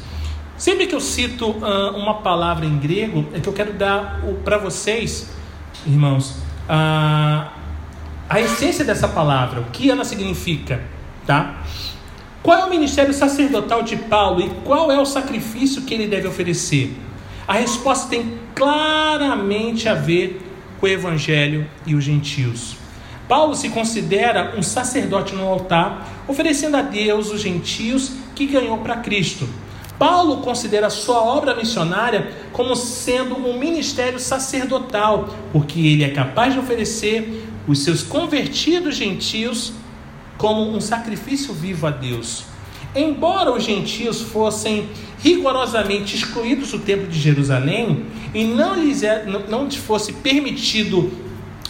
Sempre 0.57 0.87
que 0.87 0.95
eu 0.95 1.01
cito 1.01 1.49
uh, 1.49 1.97
uma 1.97 2.21
palavra 2.21 2.65
em 2.65 2.77
grego, 2.77 3.25
é 3.33 3.39
que 3.39 3.49
eu 3.49 3.53
quero 3.53 3.73
dar 3.73 4.21
para 4.43 4.57
vocês, 4.57 5.31
irmãos, 5.85 6.37
uh, 6.69 7.60
a 8.31 8.39
essência 8.39 8.85
dessa 8.85 9.09
palavra, 9.09 9.59
o 9.59 9.65
que 9.65 9.91
ela 9.91 10.05
significa, 10.05 10.81
tá? 11.27 11.63
Qual 12.41 12.57
é 12.57 12.63
o 12.63 12.69
ministério 12.69 13.13
sacerdotal 13.13 13.83
de 13.83 13.97
Paulo 13.97 14.39
e 14.39 14.49
qual 14.63 14.89
é 14.89 14.97
o 14.97 15.05
sacrifício 15.05 15.81
que 15.81 15.93
ele 15.93 16.07
deve 16.07 16.29
oferecer? 16.29 16.95
A 17.45 17.55
resposta 17.55 18.07
tem 18.07 18.39
claramente 18.55 19.89
a 19.89 19.93
ver 19.95 20.41
com 20.79 20.85
o 20.85 20.89
evangelho 20.89 21.69
e 21.85 21.93
os 21.93 22.05
gentios. 22.05 22.77
Paulo 23.27 23.53
se 23.53 23.67
considera 23.67 24.53
um 24.57 24.63
sacerdote 24.63 25.35
no 25.35 25.45
altar, 25.45 26.23
oferecendo 26.25 26.77
a 26.77 26.81
Deus 26.81 27.29
os 27.33 27.41
gentios 27.41 28.13
que 28.33 28.45
ganhou 28.45 28.77
para 28.77 28.95
Cristo. 28.95 29.45
Paulo 29.99 30.37
considera 30.37 30.89
sua 30.89 31.21
obra 31.21 31.53
missionária 31.53 32.31
como 32.53 32.75
sendo 32.75 33.35
um 33.35 33.59
ministério 33.59 34.19
sacerdotal, 34.19 35.29
porque 35.51 35.79
ele 35.79 36.03
é 36.03 36.09
capaz 36.09 36.53
de 36.53 36.59
oferecer 36.59 37.40
os 37.67 37.79
seus 37.79 38.01
convertidos 38.03 38.95
gentios 38.95 39.73
como 40.37 40.75
um 40.75 40.81
sacrifício 40.81 41.53
vivo 41.53 41.87
a 41.87 41.91
Deus. 41.91 42.45
Embora 42.95 43.51
os 43.51 43.63
gentios 43.63 44.21
fossem 44.21 44.89
rigorosamente 45.19 46.15
excluídos 46.15 46.71
do 46.71 46.79
templo 46.79 47.07
de 47.07 47.19
Jerusalém 47.19 48.05
e 48.33 48.43
não 48.43 48.75
lhes 48.75 49.03
é, 49.03 49.25
não, 49.25 49.41
não 49.47 49.71
fosse 49.71 50.13
permitido 50.13 51.11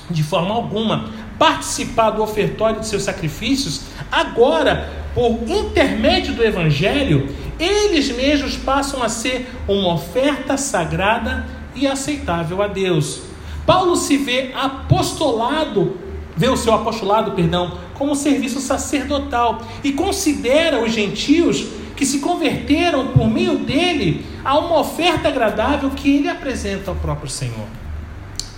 de 0.10 0.24
forma 0.24 0.54
alguma 0.54 1.10
participar 1.38 2.12
do 2.12 2.22
ofertório 2.22 2.80
de 2.80 2.88
seus 2.88 3.02
sacrifícios, 3.02 3.82
agora, 4.12 4.90
por 5.16 5.40
intermédio 5.48 6.36
do 6.36 6.44
Evangelho, 6.44 7.28
eles 7.60 8.16
mesmos 8.16 8.58
passam 8.58 9.02
a 9.02 9.10
ser 9.10 9.50
uma 9.68 9.96
oferta 9.96 10.56
sagrada 10.56 11.48
e 11.76 11.88
aceitável 11.88 12.62
a 12.62 12.68
Deus. 12.68 13.31
Paulo 13.66 13.96
se 13.96 14.18
vê 14.18 14.52
apostolado, 14.54 15.98
vê 16.36 16.50
o 16.50 16.58
seu 16.58 16.74
apostolado, 16.74 17.32
perdão, 17.32 17.78
como 17.94 18.16
serviço 18.16 18.60
sacerdotal 18.60 19.62
e 19.84 19.92
considera 19.92 20.84
os 20.84 20.92
gentios 20.92 21.68
que 21.96 22.06
se 22.06 22.20
converteram 22.20 23.10
por 23.10 23.30
meio 23.30 23.60
dele 23.60 24.26
a 24.44 24.58
uma 24.58 24.80
oferta 24.80 25.28
agradável 25.28 25.92
que 25.92 26.16
ele 26.16 26.28
apresenta 26.28 26.90
ao 26.90 26.98
próprio 26.98 27.30
Senhor. 27.30 27.68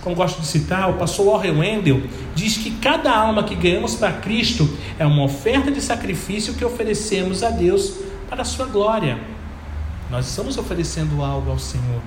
como 0.02 0.16
gosto 0.16 0.40
de 0.40 0.46
citar, 0.46 0.90
o 0.90 0.94
pastor 0.94 1.26
Warren 1.26 1.58
Wendell 1.58 2.02
diz 2.34 2.56
que 2.56 2.70
cada 2.70 3.14
alma 3.14 3.42
que 3.42 3.54
ganhamos 3.54 3.94
para 3.94 4.12
Cristo 4.12 4.68
é 4.98 5.06
uma 5.06 5.24
oferta 5.24 5.70
de 5.70 5.80
sacrifício 5.80 6.54
que 6.54 6.64
oferecemos 6.64 7.42
a 7.42 7.50
Deus 7.50 7.94
para 8.30 8.42
a 8.42 8.44
sua 8.44 8.66
glória. 8.66 9.18
Nós 10.10 10.26
estamos 10.26 10.56
oferecendo 10.56 11.22
algo 11.22 11.50
ao 11.50 11.58
Senhor. 11.58 12.00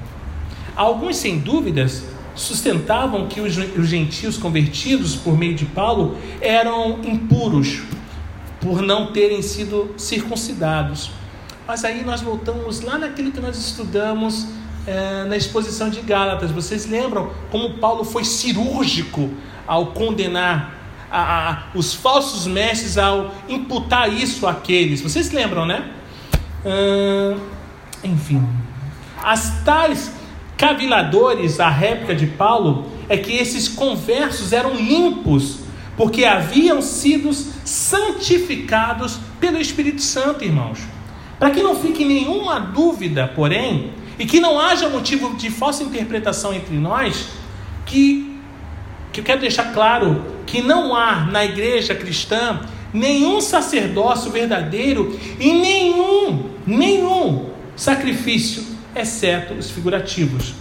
Alguns, 0.75 1.17
sem 1.17 1.39
dúvidas, 1.39 2.03
sustentavam 2.37 3.27
que 3.27 3.41
os 3.41 3.53
gentios 3.87 4.37
convertidos 4.37 5.15
por 5.15 5.37
meio 5.37 5.55
de 5.55 5.65
Paulo 5.65 6.17
eram 6.39 6.99
impuros 7.03 7.81
por 8.61 8.81
não 8.81 9.11
terem 9.11 9.41
sido 9.41 9.93
circuncidados. 9.97 11.11
Mas 11.67 11.83
aí 11.83 12.03
nós 12.03 12.21
voltamos 12.21 12.81
lá 12.81 12.97
naquilo 12.97 13.31
que 13.31 13.41
nós 13.41 13.57
estudamos 13.57 14.47
é, 14.85 15.25
na 15.25 15.35
exposição 15.35 15.89
de 15.89 16.01
Gálatas. 16.01 16.51
Vocês 16.51 16.85
lembram 16.85 17.31
como 17.51 17.73
Paulo 17.75 18.03
foi 18.03 18.23
cirúrgico 18.23 19.29
ao 19.65 19.87
condenar 19.87 20.75
a, 21.11 21.49
a, 21.49 21.63
os 21.75 21.93
falsos 21.93 22.47
mestres, 22.47 22.97
ao 22.97 23.33
imputar 23.49 24.11
isso 24.11 24.47
àqueles? 24.47 25.01
Vocês 25.01 25.31
lembram, 25.31 25.65
né? 25.65 25.91
Enfim, 28.03 28.45
as 29.23 29.63
tais 29.63 30.11
caviladores, 30.57 31.59
a 31.59 31.69
réplica 31.69 32.15
de 32.15 32.25
Paulo, 32.25 32.87
é 33.07 33.15
que 33.15 33.37
esses 33.37 33.69
conversos 33.69 34.51
eram 34.51 34.73
limpos, 34.75 35.59
porque 35.95 36.25
haviam 36.25 36.81
sido 36.81 37.31
santificados 37.33 39.19
pelo 39.39 39.59
Espírito 39.59 40.01
Santo, 40.01 40.43
irmãos. 40.43 40.79
Para 41.39 41.51
que 41.51 41.61
não 41.61 41.75
fique 41.75 42.03
nenhuma 42.03 42.59
dúvida, 42.59 43.31
porém, 43.35 43.91
e 44.17 44.25
que 44.25 44.39
não 44.39 44.59
haja 44.59 44.89
motivo 44.89 45.35
de 45.35 45.49
falsa 45.51 45.83
interpretação 45.83 46.53
entre 46.53 46.75
nós, 46.75 47.27
que, 47.85 48.35
que 49.13 49.19
eu 49.19 49.23
quero 49.23 49.41
deixar 49.41 49.71
claro 49.73 50.25
que 50.45 50.61
não 50.61 50.95
há 50.95 51.25
na 51.25 51.45
igreja 51.45 51.93
cristã 51.93 52.61
nenhum 52.91 53.39
sacerdócio 53.41 54.31
verdadeiro 54.31 55.17
e 55.39 55.53
nenhum, 55.53 56.49
nenhum 56.65 57.49
sacrifício, 57.75 58.76
exceto 58.99 59.53
os 59.53 59.69
figurativos. 59.69 60.53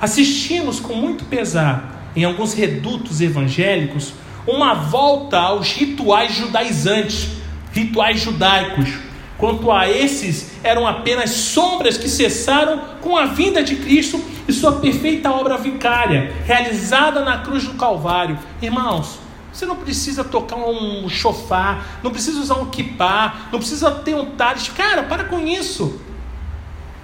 Assistimos 0.00 0.80
com 0.80 0.94
muito 0.94 1.24
pesar 1.24 2.10
em 2.14 2.24
alguns 2.24 2.54
redutos 2.54 3.20
evangélicos 3.20 4.12
uma 4.46 4.74
volta 4.74 5.38
aos 5.38 5.72
rituais 5.72 6.34
judaizantes, 6.34 7.28
rituais 7.72 8.20
judaicos 8.20 9.08
Quanto 9.38 9.70
a 9.70 9.88
esses, 9.88 10.50
eram 10.64 10.84
apenas 10.84 11.30
sombras 11.30 11.96
que 11.96 12.08
cessaram 12.08 12.80
com 13.00 13.16
a 13.16 13.26
vinda 13.26 13.62
de 13.62 13.76
Cristo 13.76 14.20
e 14.48 14.52
sua 14.52 14.72
perfeita 14.72 15.30
obra 15.30 15.56
vicária, 15.56 16.34
realizada 16.44 17.24
na 17.24 17.38
cruz 17.38 17.64
do 17.64 17.74
Calvário. 17.74 18.36
Irmãos, 18.60 19.20
você 19.52 19.64
não 19.64 19.76
precisa 19.76 20.24
tocar 20.24 20.56
um 20.56 21.08
chofar, 21.08 22.00
não 22.02 22.10
precisa 22.10 22.40
usar 22.40 22.56
um 22.56 22.66
kipá, 22.66 23.48
não 23.52 23.60
precisa 23.60 23.92
ter 23.92 24.16
um 24.16 24.32
talis. 24.32 24.68
Cara, 24.70 25.04
para 25.04 25.22
com 25.22 25.38
isso. 25.46 26.00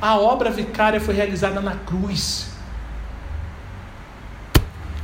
A 0.05 0.19
obra 0.19 0.51
vicária 0.51 1.01
foi 1.01 1.15
realizada 1.15 1.63
na 1.63 1.77
cruz. 1.77 2.49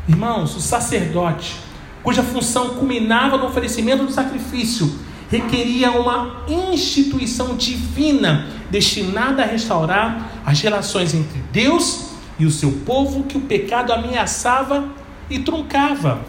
Irmãos, 0.07 0.55
o 0.55 0.61
sacerdote, 0.61 1.57
cuja 2.03 2.23
função 2.23 2.75
culminava 2.75 3.39
no 3.39 3.47
oferecimento 3.47 4.05
do 4.05 4.13
sacrifício, 4.13 4.95
requeria 5.31 5.91
uma 5.93 6.45
instituição 6.47 7.57
divina 7.57 8.47
destinada 8.69 9.43
a 9.43 9.47
restaurar 9.47 10.33
as 10.45 10.61
relações 10.61 11.15
entre 11.15 11.39
Deus 11.51 12.11
e 12.39 12.45
o 12.45 12.51
seu 12.51 12.71
povo 12.85 13.23
que 13.23 13.39
o 13.39 13.41
pecado 13.41 13.95
ameaçava 13.95 14.87
e 15.31 15.39
truncava. 15.39 16.21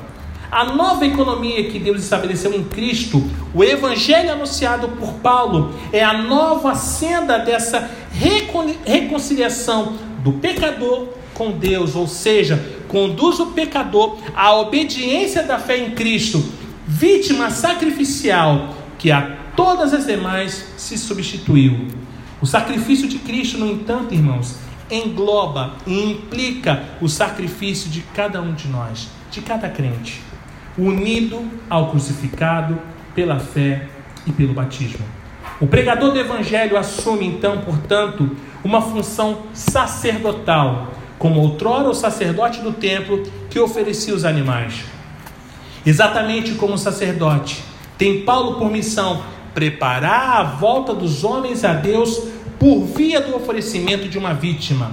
A 0.52 0.66
nova 0.66 1.06
economia 1.06 1.72
que 1.72 1.80
Deus 1.80 2.04
estabeleceu 2.04 2.54
em 2.54 2.66
Cristo, 2.66 3.24
o 3.54 3.64
evangelho 3.64 4.34
anunciado 4.34 4.89
por 4.89 5.14
Paulo, 5.14 5.74
é 5.93 6.04
a 6.04 6.12
nova 6.12 6.76
senda 6.76 7.38
dessa 7.38 7.89
reconciliação 8.84 9.93
do 10.22 10.34
pecador 10.34 11.08
com 11.34 11.52
Deus, 11.52 11.95
ou 11.95 12.06
seja, 12.06 12.62
conduz 12.89 13.39
o 13.39 13.47
pecador 13.47 14.18
à 14.36 14.54
obediência 14.54 15.41
da 15.41 15.58
fé 15.58 15.78
em 15.78 15.91
Cristo, 15.91 16.43
vítima 16.86 17.49
sacrificial 17.49 18.76
que 18.99 19.10
a 19.10 19.38
todas 19.56 19.93
as 19.93 20.06
demais 20.06 20.66
se 20.76 20.97
substituiu. 20.97 21.88
O 22.41 22.45
sacrifício 22.45 23.08
de 23.08 23.20
Cristo, 23.20 23.58
no 23.58 23.72
entanto, 23.72 24.14
irmãos, 24.14 24.58
engloba 24.89 25.76
e 25.88 26.12
implica 26.12 26.84
o 26.99 27.08
sacrifício 27.08 27.89
de 27.89 28.02
cada 28.14 28.41
um 28.41 28.54
de 28.54 28.68
nós, 28.68 29.08
de 29.32 29.39
cada 29.39 29.70
crente, 29.70 30.22
unido 30.78 31.43
ao 31.69 31.89
crucificado 31.89 32.80
pela 33.13 33.39
fé 33.39 33.88
e 34.26 34.32
pelo 34.32 34.53
batismo. 34.53 35.05
O 35.59 35.67
pregador 35.67 36.11
do 36.11 36.19
Evangelho 36.19 36.78
assume, 36.78 37.28
então, 37.28 37.59
portanto, 37.59 38.36
uma 38.63 38.82
função 38.82 39.43
sacerdotal, 39.53 40.93
como 41.19 41.39
outrora 41.39 41.89
o 41.89 41.93
sacerdote 41.93 42.61
do 42.61 42.74
templo 42.74 43.24
que 43.49 43.59
oferecia 43.59 44.13
os 44.13 44.26
animais. 44.26 44.84
Exatamente 45.86 46.53
como 46.55 46.74
o 46.74 46.78
sacerdote 46.78 47.63
tem 47.97 48.22
Paulo 48.22 48.55
por 48.55 48.72
missão 48.72 49.22
preparar 49.53 50.38
a 50.38 50.43
volta 50.43 50.93
dos 50.93 51.24
homens 51.24 51.63
a 51.63 51.74
Deus 51.74 52.28
por 52.57 52.86
via 52.86 53.19
do 53.19 53.36
oferecimento 53.36 54.07
de 54.07 54.17
uma 54.17 54.34
vítima. 54.34 54.91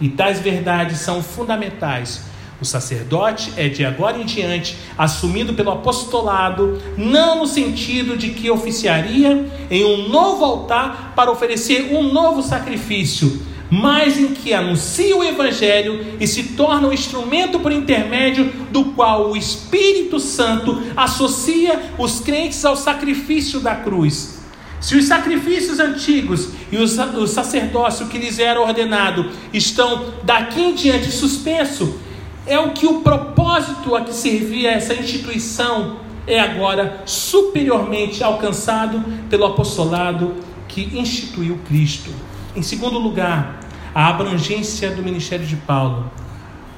E 0.00 0.08
tais 0.08 0.40
verdades 0.40 0.98
são 0.98 1.22
fundamentais. 1.22 2.29
O 2.60 2.64
sacerdote 2.64 3.54
é 3.56 3.68
de 3.68 3.84
agora 3.86 4.18
em 4.18 4.26
diante 4.26 4.76
assumido 4.98 5.54
pelo 5.54 5.70
apostolado, 5.70 6.80
não 6.96 7.38
no 7.38 7.46
sentido 7.46 8.18
de 8.18 8.30
que 8.30 8.50
oficiaria 8.50 9.46
em 9.70 9.82
um 9.84 10.10
novo 10.10 10.44
altar 10.44 11.14
para 11.16 11.30
oferecer 11.30 11.94
um 11.94 12.12
novo 12.12 12.42
sacrifício, 12.42 13.40
mas 13.70 14.18
em 14.18 14.34
que 14.34 14.52
anuncia 14.52 15.16
o 15.16 15.24
Evangelho 15.24 16.04
e 16.20 16.26
se 16.26 16.42
torna 16.54 16.88
o 16.88 16.90
um 16.90 16.92
instrumento 16.92 17.60
por 17.60 17.72
intermédio 17.72 18.52
do 18.70 18.86
qual 18.92 19.30
o 19.30 19.36
Espírito 19.36 20.20
Santo 20.20 20.82
associa 20.94 21.94
os 21.96 22.20
crentes 22.20 22.62
ao 22.62 22.76
sacrifício 22.76 23.60
da 23.60 23.76
cruz. 23.76 24.38
Se 24.80 24.96
os 24.96 25.06
sacrifícios 25.06 25.78
antigos 25.78 26.48
e 26.70 26.76
o 26.76 27.26
sacerdócio 27.26 28.08
que 28.08 28.18
lhes 28.18 28.38
era 28.38 28.60
ordenado 28.60 29.30
estão 29.52 30.14
daqui 30.24 30.60
em 30.60 30.74
diante 30.74 31.10
suspenso, 31.12 31.98
é 32.46 32.58
o 32.58 32.70
que 32.72 32.86
o 32.86 33.00
propósito 33.00 33.94
a 33.94 34.02
que 34.02 34.14
servia 34.14 34.72
essa 34.72 34.94
instituição 34.94 35.96
é 36.26 36.38
agora 36.38 37.02
superiormente 37.06 38.22
alcançado 38.22 39.02
pelo 39.28 39.46
apostolado 39.46 40.34
que 40.68 40.98
instituiu 40.98 41.58
Cristo. 41.66 42.10
Em 42.54 42.62
segundo 42.62 42.98
lugar, 42.98 43.60
a 43.94 44.08
abrangência 44.08 44.90
do 44.90 45.02
ministério 45.02 45.46
de 45.46 45.56
Paulo. 45.56 46.10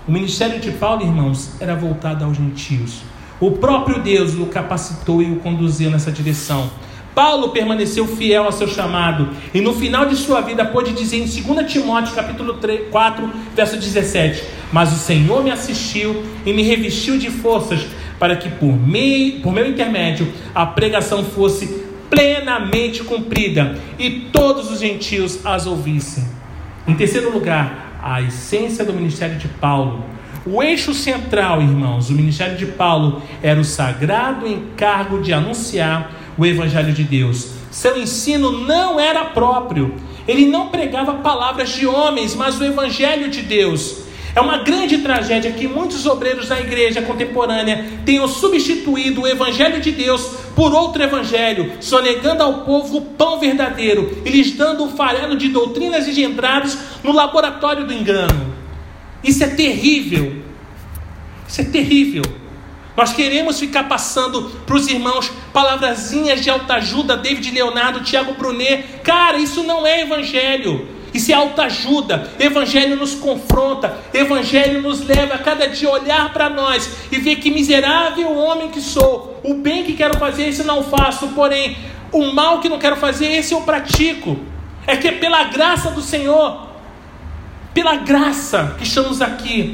O 0.07 0.13
ministério 0.13 0.59
de 0.59 0.71
Paulo, 0.73 1.03
irmãos, 1.03 1.53
era 1.61 1.75
voltado 1.75 2.25
aos 2.25 2.37
gentios. 2.37 3.03
O 3.39 3.53
próprio 3.53 4.01
Deus 4.03 4.35
o 4.35 4.47
capacitou 4.47 5.23
e 5.23 5.31
o 5.31 5.37
conduziu 5.37 5.91
nessa 5.91 6.11
direção. 6.11 6.71
Paulo 7.15 7.51
permaneceu 7.51 8.07
fiel 8.07 8.45
ao 8.45 8.53
seu 8.53 8.67
chamado 8.67 9.29
e 9.53 9.61
no 9.61 9.75
final 9.75 10.07
de 10.07 10.17
sua 10.17 10.41
vida 10.41 10.65
pôde 10.65 10.93
dizer 10.93 11.19
em 11.19 11.27
2 11.27 11.71
Timóteo 11.71 12.15
capítulo 12.15 12.55
3, 12.55 12.91
4, 12.91 13.31
verso 13.55 13.77
17: 13.77 14.43
"Mas 14.73 14.93
o 14.93 14.97
Senhor 14.97 15.45
me 15.45 15.51
assistiu 15.51 16.25
e 16.47 16.53
me 16.53 16.63
revestiu 16.63 17.19
de 17.19 17.31
forças 17.31 17.87
para 18.19 18.37
que 18.37 18.49
por, 18.49 18.73
mei, 18.73 19.41
por 19.43 19.53
meu 19.53 19.67
intermédio 19.67 20.33
a 20.55 20.65
pregação 20.65 21.23
fosse 21.25 21.83
plenamente 22.09 23.03
cumprida 23.05 23.79
e 23.99 24.29
todos 24.33 24.71
os 24.71 24.81
gentios 24.81 25.45
as 25.45 25.67
ouvissem." 25.67 26.25
Em 26.89 26.95
terceiro 26.95 27.31
lugar, 27.31 27.99
a 28.03 28.23
essência 28.23 28.85
do 28.85 28.93
ministério 28.93 29.37
de 29.37 29.49
Paulo. 29.49 30.05
O 30.45 30.61
eixo 30.61 30.93
central, 30.93 31.63
irmãos, 31.63 32.09
do 32.09 32.15
ministério 32.15 32.57
de 32.57 32.67
Paulo 32.67 33.23
era 33.41 33.61
o 33.61 33.65
sagrado 33.65 34.49
encargo 34.49 35.23
de 35.23 35.33
anunciar 35.33 36.22
o 36.37 36.47
evangelho 36.47 36.93
de 36.93 37.05
Deus. 37.05 37.51
Seu 37.71 37.97
ensino 37.97 38.53
não 38.53 38.99
era 39.01 39.25
próprio. 39.27 39.95
Ele 40.27 40.47
não 40.47 40.69
pregava 40.69 41.15
palavras 41.15 41.71
de 41.71 41.87
homens, 41.87 42.35
mas 42.35 42.61
o 42.61 42.65
evangelho 42.65 43.29
de 43.29 43.43
Deus. 43.43 44.03
É 44.35 44.41
uma 44.41 44.59
grande 44.59 44.99
tragédia 44.99 45.53
que 45.53 45.69
muitos 45.69 46.07
obreiros 46.07 46.49
da 46.49 46.59
igreja 46.59 47.03
contemporânea 47.03 47.85
tenham 48.05 48.27
substituído 48.27 49.23
o 49.23 49.29
evangelho 49.29 49.79
de 49.81 49.91
Deus 49.93 50.23
por 50.57 50.73
outro 50.73 51.03
evangelho, 51.03 51.73
sonegando 51.81 52.43
ao 52.43 52.63
povo 52.63 52.97
o 52.97 53.03
pão 53.03 53.39
verdadeiro 53.39 54.23
e 54.25 54.31
lhes 54.31 54.53
dando 54.53 54.85
um 54.85 54.97
farelo 54.97 55.37
de 55.37 55.49
doutrinas 55.49 56.09
engendradas 56.09 56.79
no 57.03 57.13
laboratório 57.13 57.87
do 57.87 57.93
engano. 57.93 58.55
Isso 59.23 59.45
é 59.45 59.49
terrível. 59.49 60.43
Isso 61.47 61.61
é 61.61 61.65
terrível. 61.65 62.23
Nós 62.97 63.13
queremos 63.13 63.59
ficar 63.59 63.85
passando 63.85 64.51
para 64.67 64.77
os 64.77 64.87
irmãos 64.87 65.31
palavrazinhas 65.53 66.43
de 66.43 66.51
alta 66.51 66.75
ajuda, 66.75 67.17
David 67.17 67.51
Leonardo, 67.51 68.03
Tiago 68.03 68.35
Brunet. 68.35 69.01
Cara, 69.03 69.39
isso 69.39 69.63
não 69.63 69.87
é 69.87 70.03
evangelho. 70.03 70.89
Isso 71.15 71.31
é 71.31 71.35
autoajuda. 71.35 72.31
Evangelho 72.39 72.97
nos 72.97 73.15
confronta. 73.15 73.99
Evangelho 74.15 74.81
nos 74.81 75.07
leva 75.07 75.35
a 75.35 75.39
cada 75.39 75.69
dia 75.69 75.91
olhar 75.91 76.33
para 76.33 76.49
nós 76.49 76.91
e 77.11 77.19
ver 77.19 77.37
que 77.37 77.51
miserável 77.51 78.35
homem 78.37 78.71
que 78.71 78.81
sou. 78.81 79.41
O 79.43 79.55
bem 79.55 79.85
que 79.85 79.93
quero 79.95 80.19
fazer, 80.19 80.49
esse 80.49 80.63
não 80.63 80.83
faço. 80.83 81.29
Porém, 81.29 81.77
o 82.11 82.33
mal 82.33 82.61
que 82.61 82.69
não 82.69 82.79
quero 82.79 82.97
fazer, 82.97 83.27
esse 83.27 83.53
eu 83.53 83.63
pratico. 83.63 84.39
É 84.87 84.97
que 84.97 85.09
é 85.09 85.13
pela 85.13 85.45
graça 85.45 85.91
do 85.91 86.03
Senhor, 86.03 86.69
pela 87.73 87.97
graça 87.97 88.75
que 88.79 88.85
estamos 88.85 89.23
aqui. 89.23 89.73